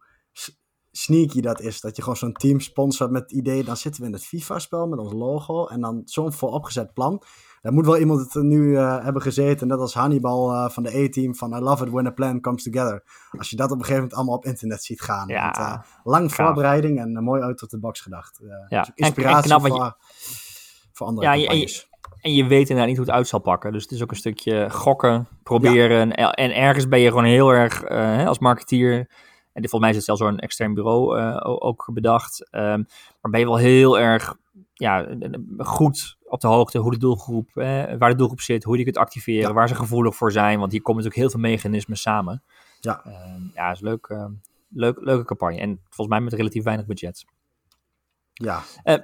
sneaky 0.95 1.41
dat 1.41 1.61
is. 1.61 1.81
Dat 1.81 1.95
je 1.95 2.01
gewoon 2.01 2.17
zo'n 2.17 2.33
team 2.33 2.59
sponsort 2.59 3.11
met 3.11 3.21
het 3.21 3.31
idee, 3.31 3.63
dan 3.63 3.77
zitten 3.77 4.01
we 4.01 4.07
in 4.07 4.13
het 4.13 4.25
FIFA-spel 4.25 4.87
met 4.87 4.99
ons 4.99 5.13
logo. 5.13 5.65
En 5.65 5.81
dan 5.81 6.01
zo'n 6.05 6.33
vooropgezet 6.33 6.93
plan. 6.93 7.23
Daar 7.61 7.73
moet 7.73 7.85
wel 7.85 7.97
iemand 7.97 8.33
het 8.33 8.43
nu 8.43 8.61
uh, 8.61 9.03
hebben 9.03 9.21
gezeten, 9.21 9.67
net 9.67 9.79
als 9.79 9.93
Hannibal 9.93 10.51
uh, 10.51 10.69
van 10.69 10.83
de 10.83 11.03
A-team 11.03 11.35
van 11.35 11.53
I 11.53 11.59
love 11.59 11.85
it 11.85 11.91
when 11.91 12.05
a 12.05 12.11
plan 12.11 12.41
comes 12.41 12.63
together. 12.63 13.03
Als 13.37 13.49
je 13.49 13.55
dat 13.55 13.65
op 13.65 13.71
een 13.71 13.79
gegeven 13.79 14.01
moment 14.01 14.17
allemaal 14.17 14.35
op 14.35 14.45
internet 14.45 14.83
ziet 14.83 15.01
gaan. 15.01 15.27
Ja, 15.27 15.45
met, 15.45 15.57
uh, 15.57 15.77
lang 16.03 16.33
gaaf. 16.33 16.45
voorbereiding 16.45 16.99
en 16.99 17.23
mooi 17.23 17.41
uit 17.41 17.57
tot 17.57 17.69
de 17.69 17.79
box 17.79 18.01
gedacht. 18.01 18.41
ja. 18.69 18.87
Inspiratie 18.95 19.53
en, 19.53 19.55
en 19.55 19.67
voor, 19.67 19.83
je, 19.83 19.93
voor 20.91 21.07
andere 21.07 21.27
ja, 21.27 21.49
en 21.49 21.57
je, 21.57 21.83
en 22.21 22.33
je 22.33 22.47
weet 22.47 22.61
inderdaad 22.61 22.87
niet 22.87 22.97
hoe 22.97 23.05
het 23.05 23.15
uit 23.15 23.27
zal 23.27 23.39
pakken. 23.39 23.71
Dus 23.71 23.83
het 23.83 23.91
is 23.91 24.01
ook 24.01 24.11
een 24.11 24.17
stukje 24.17 24.69
gokken, 24.69 25.27
proberen. 25.43 26.07
Ja. 26.07 26.31
En, 26.31 26.31
en, 26.31 26.55
ergens 26.55 26.87
ben 26.87 26.99
je 26.99 27.09
gewoon 27.09 27.23
heel 27.23 27.49
erg, 27.49 27.87
als 28.27 28.39
marketeer 28.39 29.07
en 29.53 29.61
dit, 29.61 29.69
volgens 29.69 29.79
mij 29.79 29.89
is 29.89 29.95
het 29.95 30.05
zelfs 30.05 30.21
door 30.21 30.29
een 30.29 30.39
extern 30.39 30.73
bureau 30.73 31.19
uh, 31.19 31.37
ook 31.43 31.89
bedacht. 31.93 32.47
Um, 32.51 32.87
maar 33.21 33.31
ben 33.31 33.39
je 33.39 33.45
wel 33.45 33.57
heel 33.57 33.99
erg 33.99 34.35
ja, 34.73 35.07
goed 35.57 36.17
op 36.23 36.41
de 36.41 36.47
hoogte 36.47 36.77
hoe 36.77 36.91
de 36.91 36.97
doelgroep, 36.97 37.57
eh, 37.57 37.95
waar 37.97 38.09
de 38.09 38.15
doelgroep 38.15 38.41
zit, 38.41 38.63
hoe 38.63 38.77
je 38.77 38.83
die 38.83 38.93
kunt 38.93 39.05
activeren, 39.05 39.47
ja. 39.47 39.53
waar 39.53 39.67
ze 39.67 39.75
gevoelig 39.75 40.15
voor 40.15 40.31
zijn. 40.31 40.59
Want 40.59 40.71
hier 40.71 40.81
komen 40.81 41.03
natuurlijk 41.03 41.31
heel 41.31 41.41
veel 41.41 41.49
mechanismen 41.51 41.97
samen. 41.97 42.43
Ja, 42.79 43.01
um, 43.05 43.51
ja 43.53 43.71
is 43.71 43.79
leuk, 43.79 44.07
uh, 44.07 44.25
leuk, 44.69 44.97
leuke 44.99 45.25
campagne. 45.25 45.59
En 45.59 45.79
volgens 45.83 46.07
mij 46.07 46.21
met 46.21 46.33
relatief 46.33 46.63
weinig 46.63 46.85
budget. 46.85 47.25
Ja. 48.33 48.61
Uh, 48.83 48.95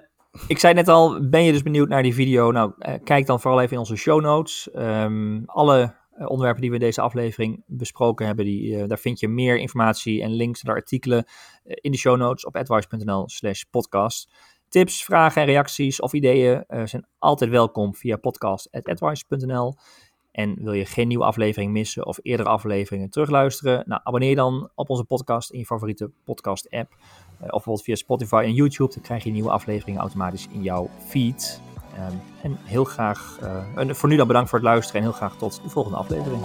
ik 0.47 0.59
zei 0.59 0.73
net 0.73 0.87
al, 0.87 1.29
ben 1.29 1.43
je 1.43 1.51
dus 1.51 1.63
benieuwd 1.63 1.89
naar 1.89 2.03
die 2.03 2.13
video? 2.13 2.51
Nou, 2.51 2.73
kijk 3.03 3.25
dan 3.25 3.39
vooral 3.39 3.61
even 3.61 3.73
in 3.73 3.79
onze 3.79 3.95
show 3.95 4.21
notes. 4.21 4.69
Um, 4.75 5.43
alle 5.45 5.95
onderwerpen 6.25 6.61
die 6.61 6.69
we 6.69 6.75
in 6.75 6.81
deze 6.81 7.01
aflevering 7.01 7.63
besproken 7.67 8.25
hebben. 8.25 8.45
Die, 8.45 8.87
daar 8.87 8.99
vind 8.99 9.19
je 9.19 9.27
meer 9.27 9.57
informatie 9.57 10.21
en 10.21 10.31
links 10.31 10.63
naar 10.63 10.75
artikelen 10.75 11.25
in 11.63 11.91
de 11.91 11.97
show 11.97 12.17
notes 12.17 12.45
op 12.45 12.55
advice.nl 12.55 13.29
slash 13.29 13.63
podcast. 13.63 14.29
Tips, 14.69 15.03
vragen 15.03 15.41
en 15.41 15.47
reacties 15.47 16.01
of 16.01 16.13
ideeën 16.13 16.63
zijn 16.83 17.05
altijd 17.19 17.49
welkom 17.49 17.95
via 17.95 18.17
podcast.advice.nl. 18.17 19.73
En 20.31 20.55
wil 20.63 20.73
je 20.73 20.85
geen 20.85 21.07
nieuwe 21.07 21.23
aflevering 21.23 21.71
missen 21.71 22.05
of 22.05 22.19
eerdere 22.21 22.49
afleveringen 22.49 23.09
terugluisteren? 23.09 23.83
Nou, 23.87 24.01
abonneer 24.03 24.35
dan 24.35 24.69
op 24.75 24.89
onze 24.89 25.03
podcast 25.03 25.51
in 25.51 25.59
je 25.59 25.65
favoriete 25.65 26.11
podcast 26.23 26.69
app. 26.69 26.91
of 27.39 27.49
bijvoorbeeld 27.49 27.83
via 27.83 27.95
Spotify 27.95 28.43
en 28.45 28.53
YouTube. 28.53 28.93
Dan 28.93 29.03
krijg 29.03 29.23
je 29.23 29.31
nieuwe 29.31 29.51
afleveringen 29.51 30.01
automatisch 30.01 30.47
in 30.51 30.61
jouw 30.61 30.89
feed. 31.07 31.68
Ehm, 31.99 32.15
en 32.41 32.57
heel 32.63 32.83
graag, 32.83 33.37
eh, 33.41 33.57
en 33.75 33.95
voor 33.95 34.09
nu 34.09 34.15
dan 34.15 34.27
bedankt 34.27 34.49
voor 34.49 34.59
het 34.59 34.67
luisteren 34.67 35.01
en 35.01 35.07
heel 35.07 35.17
graag 35.17 35.35
tot 35.35 35.59
de 35.63 35.69
volgende 35.69 35.97
aflevering. 35.97 36.41